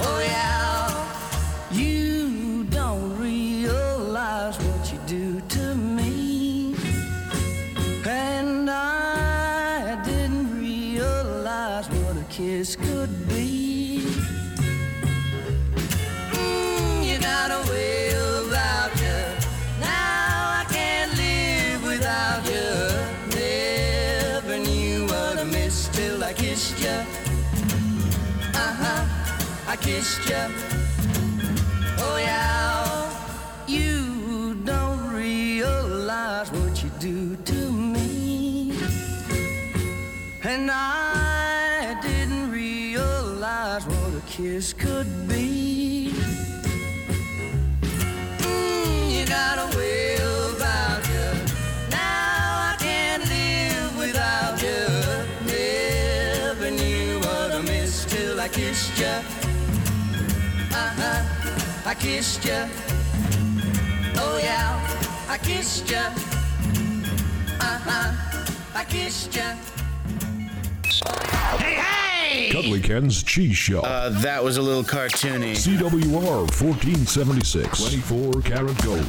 Oh 0.00 0.18
yeah. 0.20 1.06
You 1.70 2.64
don't 2.64 3.18
realize 3.18 4.56
what 4.58 4.92
you 4.92 4.98
do 5.06 5.40
to 5.40 5.74
me. 5.74 6.74
And 8.06 8.68
I 8.70 10.00
didn't 10.04 10.48
realize 10.58 11.88
what 11.90 12.16
a 12.16 12.26
kiss 12.28 12.76
could 12.76 13.10
be. 13.20 13.25
Kissed 29.80 30.28
you. 30.28 30.34
Oh 31.98 32.18
yeah, 32.18 33.64
you 33.68 34.54
don't 34.64 35.14
realize 35.14 36.50
what 36.50 36.82
you 36.82 36.90
do 36.98 37.36
to 37.36 37.70
me. 37.70 38.76
And 40.42 40.70
I 40.72 41.96
didn't 42.02 42.50
realize 42.50 43.86
what 43.86 44.14
a 44.14 44.22
kiss 44.26 44.72
could 44.72 45.28
be. 45.28 45.85
I 61.86 61.94
kissed 61.94 62.44
you. 62.44 62.66
Oh 64.16 64.40
yeah, 64.42 65.26
I 65.28 65.38
kissed 65.38 65.88
you. 65.88 65.96
Uh 67.60 67.78
huh, 67.78 68.12
I 68.74 68.84
kissed 68.88 69.36
you. 69.36 69.42
Hey, 71.58 71.74
hey! 71.74 72.50
Cuddly 72.50 72.80
Ken's 72.80 73.22
Cheese 73.22 73.56
Shop. 73.56 73.84
Uh, 73.86 74.08
that 74.20 74.42
was 74.42 74.56
a 74.56 74.62
little 74.62 74.82
cartoony. 74.82 75.52
CWR 75.52 76.50
1476. 76.60 77.78
24 77.78 78.42
karat 78.42 78.82
gold. 78.82 79.06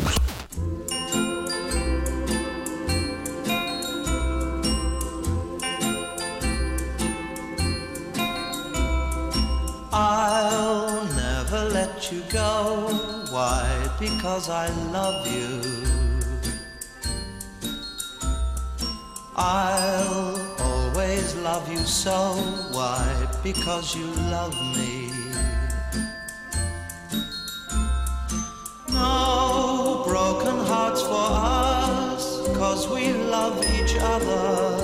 You 12.12 12.22
go. 12.32 12.88
Why? 13.32 13.90
Because 14.00 14.50
I 14.50 14.68
love 14.92 15.28
you. 15.28 15.62
I'll 19.36 20.40
always 20.60 21.36
love 21.36 21.70
you 21.72 21.80
so. 21.80 22.34
Why? 22.72 23.28
Because 23.44 23.96
you 23.96 24.06
love 24.32 24.54
me. 24.76 25.12
No 28.90 30.04
broken 30.08 30.58
hearts 30.66 31.02
for 31.02 31.28
us, 31.30 32.48
cause 32.58 32.88
we 32.88 33.12
love 33.12 33.58
each 33.76 33.96
other. 34.00 34.78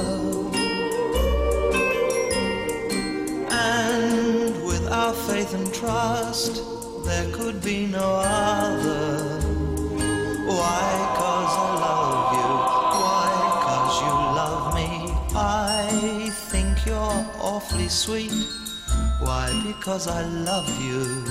And 3.50 4.66
with 4.66 4.86
our 4.92 5.14
faith 5.14 5.54
and 5.54 5.74
trust, 5.74 6.73
there 7.04 7.30
could 7.32 7.62
be 7.64 7.86
no 7.86 8.22
other. 8.24 9.40
Why? 10.48 10.86
Cause 11.20 11.54
I 11.58 11.70
love 11.86 12.34
you. 12.40 12.52
Why? 13.04 13.32
Cause 13.66 13.96
you 14.04 14.14
love 14.42 14.76
me. 14.76 14.90
I 15.36 16.30
think 16.52 16.86
you're 16.86 17.26
awfully 17.40 17.90
sweet. 17.90 18.34
Why? 19.20 19.48
Because 19.66 20.08
I 20.08 20.24
love 20.26 20.70
you. 20.82 21.24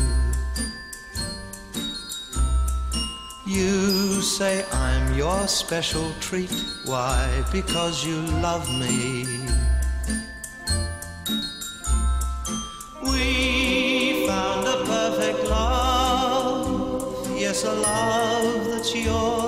You 3.47 4.23
say 4.23 4.65
I'm 4.73 5.15
your 5.15 5.47
special 5.47 6.13
treat. 6.21 6.53
Why? 6.87 7.45
Because 7.53 8.05
you 8.07 8.21
love 8.41 8.67
me. 8.79 9.27
We 13.03 13.52
a 17.65 17.73
love 17.73 18.71
that's 18.71 18.95
yours 18.95 19.42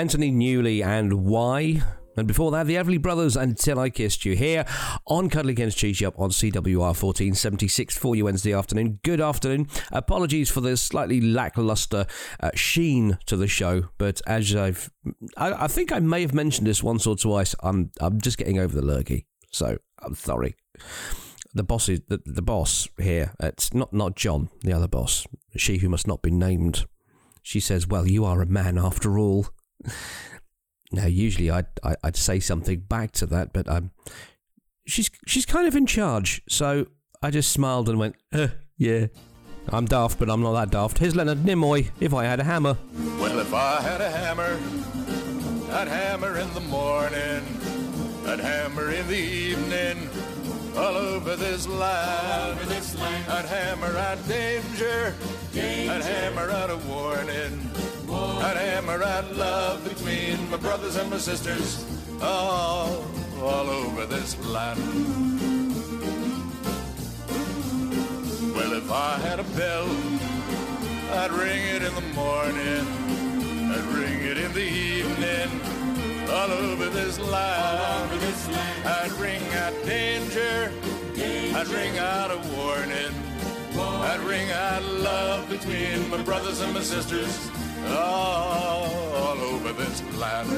Anthony 0.00 0.32
Newley 0.32 0.82
and 0.82 1.26
Why. 1.26 1.82
And 2.16 2.26
before 2.26 2.50
that, 2.52 2.66
the 2.66 2.76
Everly 2.76 2.98
Brothers 2.98 3.36
Until 3.36 3.78
I 3.78 3.90
Kissed 3.90 4.24
You 4.24 4.34
here 4.34 4.64
on 5.06 5.28
Cuddly 5.28 5.54
Ken's 5.54 5.74
Cheese 5.74 5.98
Shop 5.98 6.14
on 6.18 6.30
CWR 6.30 6.78
1476 6.78 7.98
for 7.98 8.16
you 8.16 8.24
Wednesday 8.24 8.54
afternoon. 8.54 8.98
Good 9.02 9.20
afternoon. 9.20 9.68
Apologies 9.92 10.48
for 10.48 10.62
the 10.62 10.78
slightly 10.78 11.20
lackluster 11.20 12.06
uh, 12.42 12.50
sheen 12.54 13.18
to 13.26 13.36
the 13.36 13.46
show, 13.46 13.90
but 13.98 14.22
as 14.26 14.56
I've, 14.56 14.90
I, 15.36 15.64
I 15.64 15.68
think 15.68 15.92
I 15.92 15.98
may 15.98 16.22
have 16.22 16.32
mentioned 16.32 16.66
this 16.66 16.82
once 16.82 17.06
or 17.06 17.14
twice. 17.14 17.54
I'm, 17.62 17.90
I'm 18.00 18.22
just 18.22 18.38
getting 18.38 18.58
over 18.58 18.74
the 18.74 18.86
lurgy, 18.86 19.26
so 19.50 19.76
I'm 19.98 20.14
sorry. 20.14 20.56
The 21.52 21.62
boss 21.62 21.90
is 21.90 22.00
the, 22.08 22.22
the 22.24 22.40
boss 22.40 22.88
here. 22.96 23.34
It's 23.38 23.74
not 23.74 23.92
not 23.92 24.16
John, 24.16 24.48
the 24.62 24.72
other 24.72 24.88
boss. 24.88 25.26
She 25.56 25.76
who 25.76 25.90
must 25.90 26.06
not 26.06 26.22
be 26.22 26.30
named. 26.30 26.86
She 27.42 27.60
says, 27.60 27.86
"Well, 27.86 28.08
you 28.08 28.24
are 28.24 28.40
a 28.40 28.46
man 28.46 28.78
after 28.78 29.18
all." 29.18 29.48
Now, 30.92 31.06
usually 31.06 31.50
I'd 31.52 31.66
I'd 32.02 32.16
say 32.16 32.40
something 32.40 32.80
back 32.80 33.12
to 33.12 33.26
that, 33.26 33.52
but 33.52 33.68
um, 33.68 33.92
she's 34.88 35.08
she's 35.24 35.46
kind 35.46 35.68
of 35.68 35.76
in 35.76 35.86
charge, 35.86 36.42
so 36.48 36.86
I 37.22 37.30
just 37.30 37.52
smiled 37.52 37.88
and 37.88 37.96
went, 37.96 38.16
uh, 38.32 38.48
"Yeah, 38.76 39.06
I'm 39.68 39.86
daft, 39.86 40.18
but 40.18 40.28
I'm 40.28 40.42
not 40.42 40.54
that 40.54 40.70
daft." 40.72 40.98
Here's 40.98 41.14
Leonard 41.14 41.44
Nimoy. 41.44 41.90
If 42.00 42.12
I 42.12 42.24
had 42.24 42.40
a 42.40 42.42
hammer, 42.44 42.76
Well, 43.20 43.38
if 43.38 43.54
I 43.54 43.80
had 43.82 44.00
a 44.00 44.10
hammer, 44.10 44.58
I'd 45.72 45.86
hammer 45.86 46.36
in 46.38 46.52
the 46.54 46.60
morning, 46.60 47.44
I'd 48.26 48.40
hammer 48.40 48.90
in 48.90 49.06
the 49.06 49.14
evening, 49.16 50.08
all 50.76 50.96
over 50.96 51.36
this 51.36 51.68
land. 51.68 52.58
I'd 53.28 53.44
hammer 53.44 53.96
out 53.96 54.26
danger, 54.26 55.14
I'd 55.54 56.02
hammer 56.02 56.50
out 56.50 56.70
a 56.70 56.78
warning, 56.78 57.70
I'd 58.42 58.56
hammer 58.56 59.02
out 59.02 59.34
love 59.36 59.84
between 59.84 60.50
my 60.50 60.56
brothers 60.56 60.96
and 60.96 61.10
my 61.10 61.18
sisters, 61.18 61.84
all, 62.22 63.04
all 63.42 63.68
over 63.68 64.06
this 64.06 64.36
land. 64.46 64.80
Well, 68.54 68.72
if 68.72 68.90
I 68.90 69.18
had 69.18 69.40
a 69.40 69.44
bell, 69.56 69.88
I'd 71.12 71.32
ring 71.32 71.62
it 71.76 71.82
in 71.82 71.94
the 71.94 72.08
morning, 72.14 72.86
I'd 73.72 73.84
ring 73.94 74.20
it 74.22 74.38
in 74.38 74.52
the 74.52 74.68
evening, 74.68 75.50
all 76.30 76.50
over 76.50 76.88
this 76.88 77.18
land. 77.18 78.10
I'd 78.84 79.12
ring 79.12 79.42
out 79.54 79.74
danger, 79.84 80.72
I'd 81.56 81.68
ring 81.68 81.98
out 81.98 82.30
a 82.30 82.38
warning, 82.56 83.14
I'd 83.78 84.20
ring 84.20 84.50
out 84.50 84.82
love 84.84 85.48
between 85.48 86.08
my 86.10 86.22
brothers 86.22 86.60
and 86.60 86.72
my 86.74 86.80
sisters, 86.82 87.50
all, 87.88 89.38
over 89.38 89.72
this 89.72 90.02
land. 90.18 90.48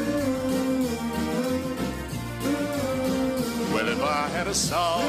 Well, 3.73 3.89
if 3.89 4.03
I 4.03 4.28
had 4.28 4.47
a 4.47 4.55
song, 4.55 5.05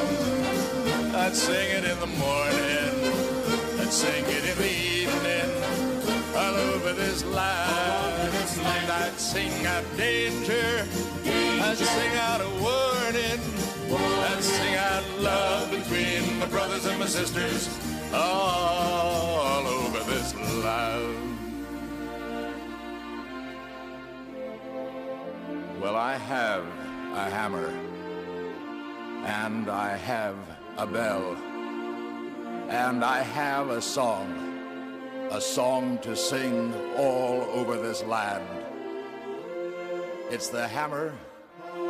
I'd 1.16 1.36
sing 1.36 1.70
it 1.78 1.86
in 1.86 2.00
the 2.00 2.08
morning, 2.08 2.94
I'd 3.80 3.92
sing 3.92 4.24
it 4.28 4.46
in 4.52 4.58
the 4.58 4.72
evening, 4.72 5.50
all 6.36 6.56
over 6.56 6.94
this 6.94 7.24
land. 7.26 7.94
I'd 9.04 9.20
sing 9.20 9.66
out 9.66 9.84
danger, 9.98 10.86
I'd 11.26 11.78
sing 11.78 12.18
out 12.18 12.42
a 12.42 12.50
warning, 12.62 13.40
I'd 13.92 14.42
sing 14.42 14.76
out 14.76 15.04
love 15.20 15.70
between 15.72 16.40
my 16.40 16.46
brothers 16.48 16.86
and 16.86 17.00
my 17.00 17.06
sisters, 17.06 17.70
all 18.14 19.68
over 19.68 20.00
this 20.12 20.34
land. 20.64 21.43
Well, 25.84 25.98
I 25.98 26.16
have 26.16 26.64
a 27.14 27.30
hammer, 27.30 27.68
and 29.26 29.70
I 29.70 29.98
have 29.98 30.38
a 30.78 30.88
bell, 30.88 31.36
and 32.70 33.04
I 33.04 33.22
have 33.22 33.68
a 33.68 33.82
song, 33.82 35.28
a 35.30 35.42
song 35.42 35.98
to 36.04 36.16
sing 36.16 36.74
all 36.96 37.42
over 37.52 37.76
this 37.76 38.02
land. 38.06 38.48
It's 40.32 40.48
the 40.48 40.66
hammer 40.70 41.14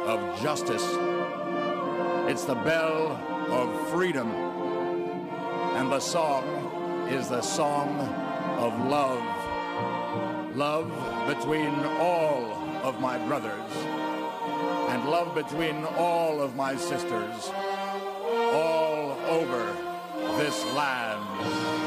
of 0.08 0.42
justice, 0.42 0.88
it's 2.28 2.46
the 2.46 2.56
bell 2.56 3.12
of 3.52 3.90
freedom, 3.90 4.32
and 5.78 5.92
the 5.92 6.00
song 6.00 6.46
is 7.12 7.30
the 7.30 7.44
song 7.44 8.00
of 8.58 8.74
love. 8.88 9.22
Love 10.56 10.90
between 11.28 11.76
all 12.00 12.63
of 12.84 13.00
my 13.00 13.18
brothers, 13.26 13.72
and 14.90 15.10
love 15.10 15.34
between 15.34 15.86
all 15.98 16.42
of 16.42 16.56
my 16.56 16.76
sisters, 16.76 17.50
all 18.54 19.18
over 19.30 19.76
this 20.38 20.64
land. 20.76 21.83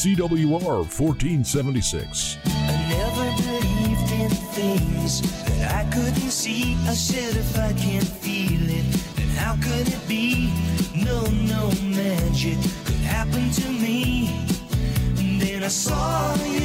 CWR 0.00 0.88
1476. 0.88 2.38
I 2.46 2.88
never 2.88 3.26
believed 3.42 4.10
in 4.12 4.30
things 4.56 5.20
that 5.44 5.74
I 5.74 5.84
couldn't 5.90 6.30
see. 6.30 6.74
I 6.88 6.94
said 6.94 7.36
if 7.36 7.58
I 7.58 7.74
can't 7.74 8.08
feel 8.08 8.62
it, 8.62 8.86
then 9.16 9.28
how 9.36 9.56
could 9.56 9.86
it 9.86 10.08
be? 10.08 10.54
No, 10.96 11.26
no 11.44 11.70
magic 11.82 12.56
could 12.86 13.04
happen 13.04 13.50
to 13.50 13.68
me. 13.72 14.30
And 15.18 15.38
then 15.38 15.64
I 15.64 15.68
saw 15.68 16.34
you. 16.46 16.59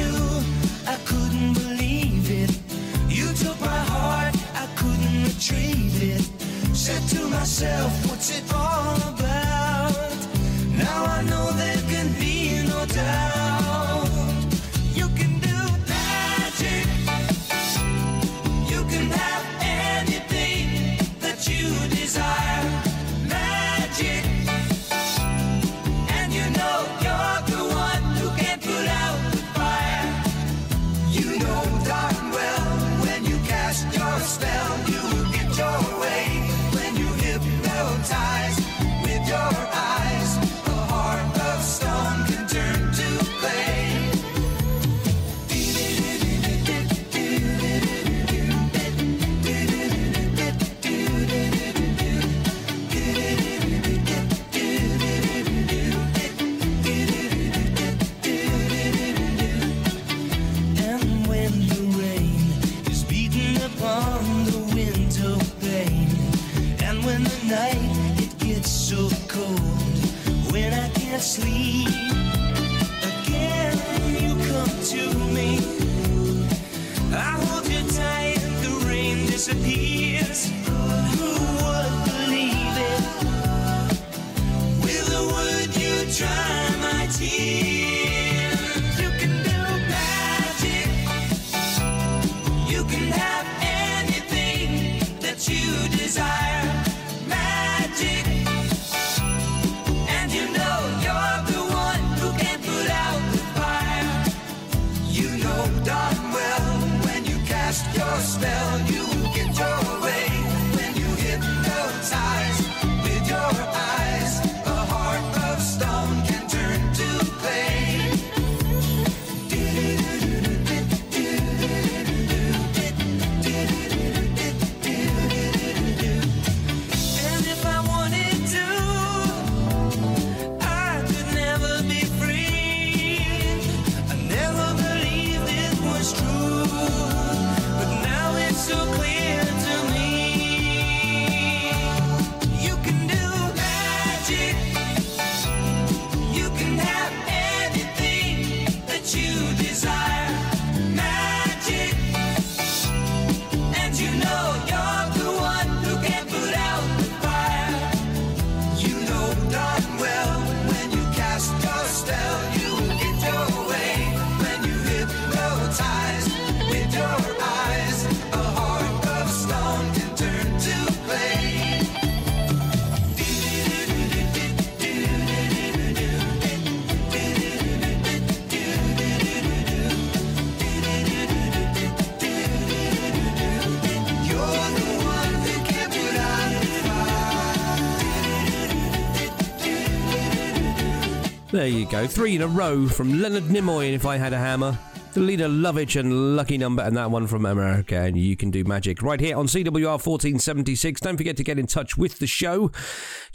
There 191.66 191.74
you 191.74 191.86
go. 191.86 192.06
Three 192.06 192.36
in 192.36 192.42
a 192.42 192.46
row 192.46 192.86
from 192.86 193.20
Leonard 193.20 193.42
Nimoy, 193.46 193.86
and 193.86 193.94
If 193.96 194.06
I 194.06 194.18
Had 194.18 194.32
a 194.32 194.38
Hammer. 194.38 194.78
Lene 195.16 195.40
Lovich 195.40 195.98
and 195.98 196.36
Lucky 196.36 196.58
Number, 196.58 196.82
and 196.82 196.96
that 196.96 197.10
one 197.10 197.26
from 197.26 197.44
America, 197.44 197.96
and 197.96 198.16
you 198.16 198.36
can 198.36 198.52
do 198.52 198.62
magic 198.62 199.02
right 199.02 199.18
here 199.18 199.36
on 199.36 199.46
CWR 199.46 199.98
1476. 199.98 201.00
Don't 201.00 201.16
forget 201.16 201.36
to 201.38 201.42
get 201.42 201.58
in 201.58 201.66
touch 201.66 201.96
with 201.96 202.18
the 202.20 202.26
show. 202.28 202.70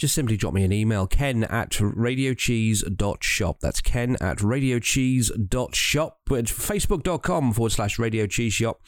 Just 0.02 0.16
simply 0.16 0.36
drop 0.36 0.56
me 0.56 0.64
an 0.64 0.72
email, 0.72 1.06
ken 1.06 1.44
at 1.44 1.74
radiocheese.shop. 1.74 3.60
That's 3.60 3.82
ken 3.82 4.18
at 4.20 4.40
radiocheese.shop. 4.40 6.18
We're 6.28 6.42
facebook.com 6.42 7.54
forward 7.54 7.72
slash 7.72 8.00
radio 8.00 8.26
cheese 8.26 8.54
shop, 8.54 8.82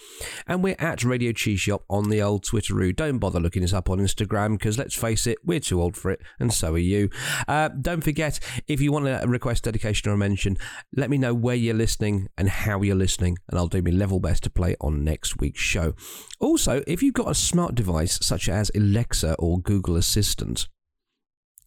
and 0.48 0.64
we're 0.64 0.76
at 0.80 1.04
Radio 1.04 1.32
Cheese 1.32 1.60
Shop 1.60 1.84
on 1.88 2.10
the 2.10 2.20
old 2.20 2.46
Twitteroo. 2.46 2.96
Don't 2.96 3.20
bother 3.20 3.40
looking 3.40 3.64
us 3.64 3.74
up 3.74 3.92
on 3.92 4.00
Instagram 4.00 4.58
because 4.58 4.80
let's 4.80 4.96
face 4.96 5.28
it, 5.28 5.38
we're 5.46 5.60
too 5.60 5.80
old 5.80 5.96
for 5.96 6.10
it, 6.10 6.20
and 6.40 6.52
so 6.52 6.74
are 6.74 6.80
you. 6.80 7.12
Uh, 7.48 7.68
don't 7.68 8.04
forget, 8.04 8.40
if 8.68 8.82
you 8.82 8.92
want 8.92 9.06
to 9.06 9.22
request 9.28 9.66
dedication 9.66 10.10
or 10.10 10.16
a 10.16 10.18
mention, 10.18 10.58
let 10.96 11.12
me 11.12 11.20
know 11.20 11.36
where 11.36 11.54
you're 11.54 11.76
listening 11.76 12.28
and 12.40 12.50
how 12.50 12.82
you're 12.82 12.96
listening, 12.96 13.38
and 13.50 13.60
I'll 13.60 13.68
do 13.68 13.84
my 13.84 13.92
level 13.92 14.20
best 14.20 14.42
to 14.46 14.50
play 14.50 14.76
on 14.82 15.04
next 15.04 15.38
week's 15.38 15.62
show. 15.62 15.94
Also, 16.40 16.82
if 16.88 17.04
you've 17.04 17.14
got 17.14 17.30
a 17.30 17.36
smart 17.36 17.76
device 17.76 18.18
such 18.24 18.50
as 18.50 18.72
Alexa 18.74 19.36
or 19.38 19.60
Google 19.60 19.96
Assistant, 19.96 20.68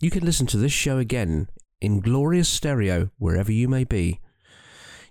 you 0.01 0.11
can 0.11 0.25
listen 0.25 0.47
to 0.49 0.59
this 0.59 0.73
show 0.73 0.99
again 0.99 1.49
in 1.81 2.01
glorious 2.01 2.49
stereo 2.49 3.11
wherever 3.19 3.53
you 3.53 3.69
may 3.69 3.85
be. 3.85 4.21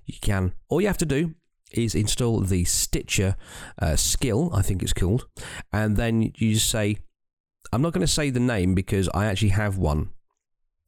You 0.06 0.16
can. 0.22 0.54
All 0.70 0.82
you 0.82 0.88
have 0.88 0.98
to 1.00 1.06
do 1.06 1.34
is 1.72 1.96
install 1.96 2.42
the 2.42 2.64
Stitcher 2.64 3.36
uh, 3.80 3.96
skill, 3.96 4.52
I 4.54 4.62
think 4.62 4.84
it's 4.84 4.94
called, 4.94 5.28
and 5.74 5.98
then 5.98 6.22
you 6.22 6.54
just 6.54 6.70
say, 6.70 6.98
I'm 7.74 7.82
not 7.82 7.94
going 7.94 8.06
to 8.06 8.12
say 8.12 8.30
the 8.30 8.40
name 8.40 8.76
because 8.76 9.10
I 9.14 9.26
actually 9.26 9.50
have 9.50 9.78
one 9.78 10.12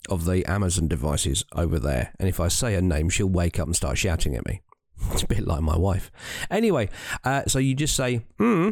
of 0.10 0.26
the 0.26 0.46
Amazon 0.46 0.88
devices 0.88 1.44
over 1.54 1.80
there, 1.80 2.14
and 2.20 2.30
if 2.30 2.40
I 2.40 2.48
say 2.48 2.76
a 2.76 2.82
name, 2.82 3.10
she'll 3.10 3.28
wake 3.28 3.60
up 3.60 3.68
and 3.68 3.76
start 3.76 3.98
shouting 3.98 4.36
at 4.36 4.46
me. 4.46 4.62
It's 5.12 5.24
a 5.24 5.28
bit 5.28 5.46
like 5.46 5.62
my 5.62 5.78
wife. 5.78 6.12
Anyway, 6.50 6.90
uh, 7.24 7.44
so 7.48 7.60
you 7.60 7.76
just 7.76 7.96
say, 7.96 8.26
hmm, 8.40 8.72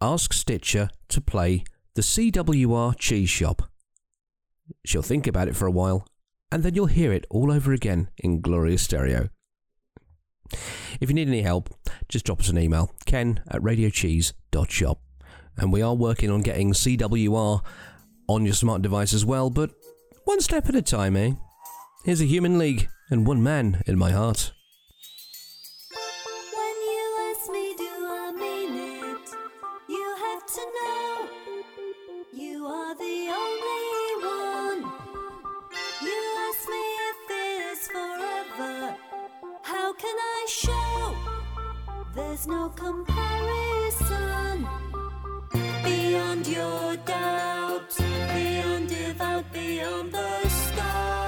ask 0.00 0.32
Stitcher 0.32 0.90
to 1.08 1.20
play 1.20 1.64
the 1.94 2.02
CWR 2.02 2.98
Cheese 2.98 3.30
Shop. 3.30 3.62
She'll 4.84 5.02
think 5.02 5.26
about 5.26 5.48
it 5.48 5.56
for 5.56 5.66
a 5.66 5.72
while, 5.72 6.06
and 6.50 6.62
then 6.62 6.74
you'll 6.74 6.86
hear 6.86 7.12
it 7.12 7.26
all 7.30 7.50
over 7.50 7.72
again 7.72 8.10
in 8.18 8.40
glorious 8.40 8.82
stereo. 8.82 9.28
If 11.00 11.08
you 11.08 11.14
need 11.14 11.28
any 11.28 11.42
help, 11.42 11.74
just 12.08 12.26
drop 12.26 12.40
us 12.40 12.48
an 12.48 12.58
email, 12.58 12.92
ken 13.06 13.42
at 13.48 13.62
radiocheese.shop. 13.62 15.00
And 15.56 15.72
we 15.72 15.82
are 15.82 15.94
working 15.94 16.30
on 16.30 16.42
getting 16.42 16.72
CWR 16.72 17.62
on 18.28 18.44
your 18.44 18.54
smart 18.54 18.82
device 18.82 19.12
as 19.12 19.24
well, 19.24 19.50
but 19.50 19.70
one 20.24 20.40
step 20.40 20.68
at 20.68 20.74
a 20.74 20.82
time, 20.82 21.16
eh? 21.16 21.32
Here's 22.04 22.20
a 22.20 22.26
human 22.26 22.58
league 22.58 22.88
and 23.10 23.26
one 23.26 23.42
man 23.42 23.82
in 23.86 23.98
my 23.98 24.12
heart. 24.12 24.52
There's 42.44 42.56
no 42.58 42.68
comparison 42.70 44.66
beyond 45.84 46.44
your 46.48 46.96
doubt, 46.96 47.96
beyond 47.96 48.88
devout, 48.88 49.52
beyond 49.52 50.10
the 50.10 50.48
stars 50.48 51.21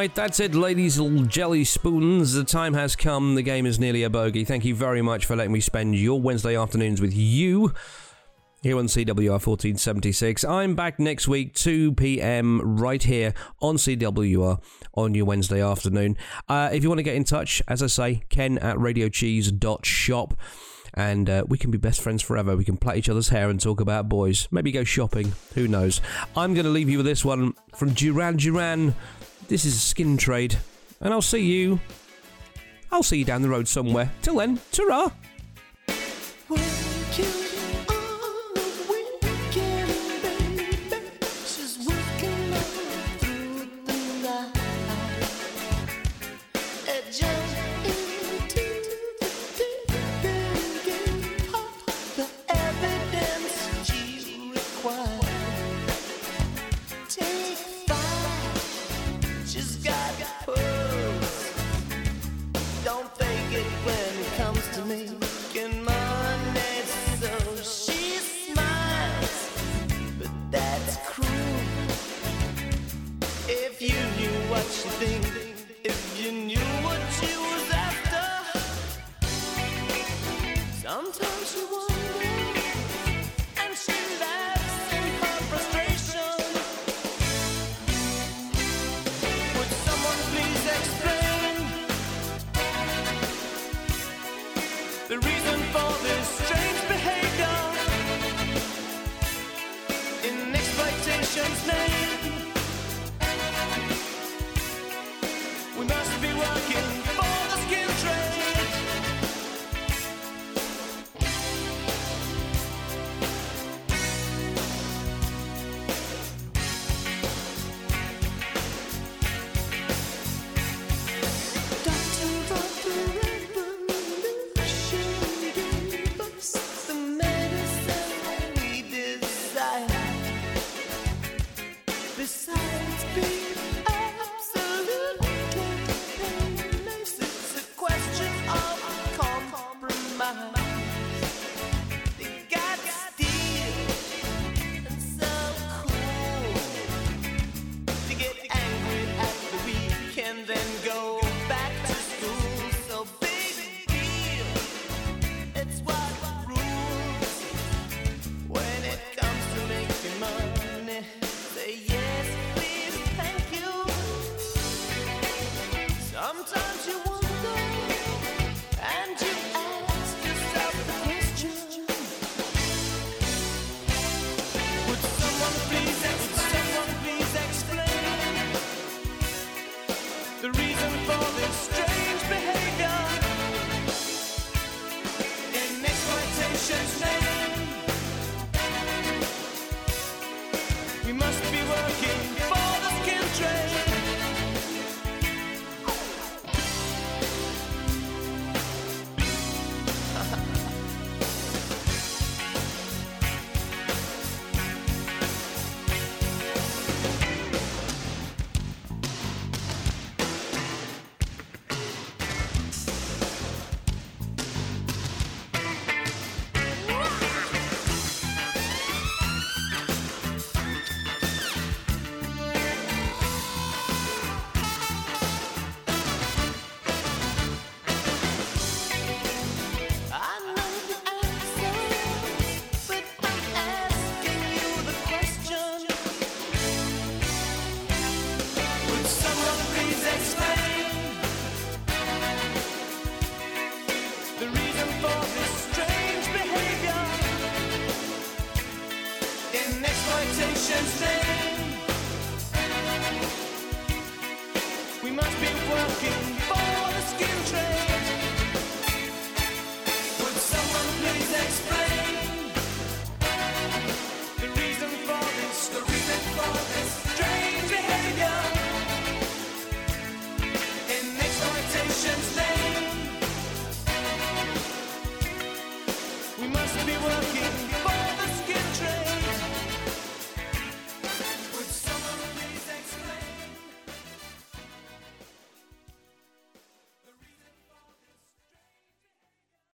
right, 0.00 0.14
that's 0.14 0.40
it, 0.40 0.54
ladies 0.54 0.96
and 0.96 1.28
jelly 1.28 1.62
spoons. 1.62 2.32
The 2.32 2.42
time 2.42 2.72
has 2.72 2.96
come. 2.96 3.34
The 3.34 3.42
game 3.42 3.66
is 3.66 3.78
nearly 3.78 4.02
a 4.02 4.08
bogey. 4.08 4.46
Thank 4.46 4.64
you 4.64 4.74
very 4.74 5.02
much 5.02 5.26
for 5.26 5.36
letting 5.36 5.52
me 5.52 5.60
spend 5.60 5.94
your 5.94 6.18
Wednesday 6.18 6.56
afternoons 6.56 7.02
with 7.02 7.12
you 7.12 7.74
here 8.62 8.78
on 8.78 8.86
CWR 8.86 9.32
1476. 9.32 10.42
I'm 10.44 10.74
back 10.74 10.98
next 10.98 11.28
week, 11.28 11.52
2 11.52 11.92
p.m. 11.96 12.78
right 12.78 13.02
here 13.02 13.34
on 13.60 13.76
CWR 13.76 14.62
on 14.94 15.12
your 15.12 15.26
Wednesday 15.26 15.60
afternoon. 15.60 16.16
Uh, 16.48 16.70
if 16.72 16.82
you 16.82 16.88
want 16.88 17.00
to 17.00 17.02
get 17.02 17.16
in 17.16 17.24
touch, 17.24 17.60
as 17.68 17.82
I 17.82 17.86
say, 17.88 18.22
ken 18.30 18.56
at 18.56 18.78
radiocheese.shop. 18.78 20.34
And 20.94 21.30
uh, 21.30 21.44
we 21.46 21.58
can 21.58 21.70
be 21.70 21.78
best 21.78 22.00
friends 22.00 22.22
forever. 22.22 22.56
We 22.56 22.64
can 22.64 22.76
plait 22.76 22.96
each 22.96 23.08
other's 23.10 23.28
hair 23.28 23.50
and 23.50 23.60
talk 23.60 23.80
about 23.80 24.08
boys. 24.08 24.48
Maybe 24.50 24.72
go 24.72 24.82
shopping. 24.82 25.34
Who 25.54 25.68
knows? 25.68 26.00
I'm 26.34 26.54
going 26.54 26.64
to 26.64 26.70
leave 26.70 26.88
you 26.88 26.96
with 26.96 27.06
this 27.06 27.22
one 27.24 27.54
from 27.76 27.90
Duran 27.90 28.38
Duran. 28.38 28.94
This 29.50 29.64
is 29.64 29.82
Skin 29.82 30.16
Trade. 30.16 30.56
And 31.00 31.12
I'll 31.12 31.20
see 31.20 31.44
you. 31.44 31.80
I'll 32.92 33.02
see 33.02 33.18
you 33.18 33.24
down 33.24 33.42
the 33.42 33.48
road 33.48 33.66
somewhere. 33.66 34.12
Till 34.22 34.36
then, 34.36 34.60
ta 34.70 35.10
what 74.60 74.72
she 74.72 74.88
think, 74.90 75.49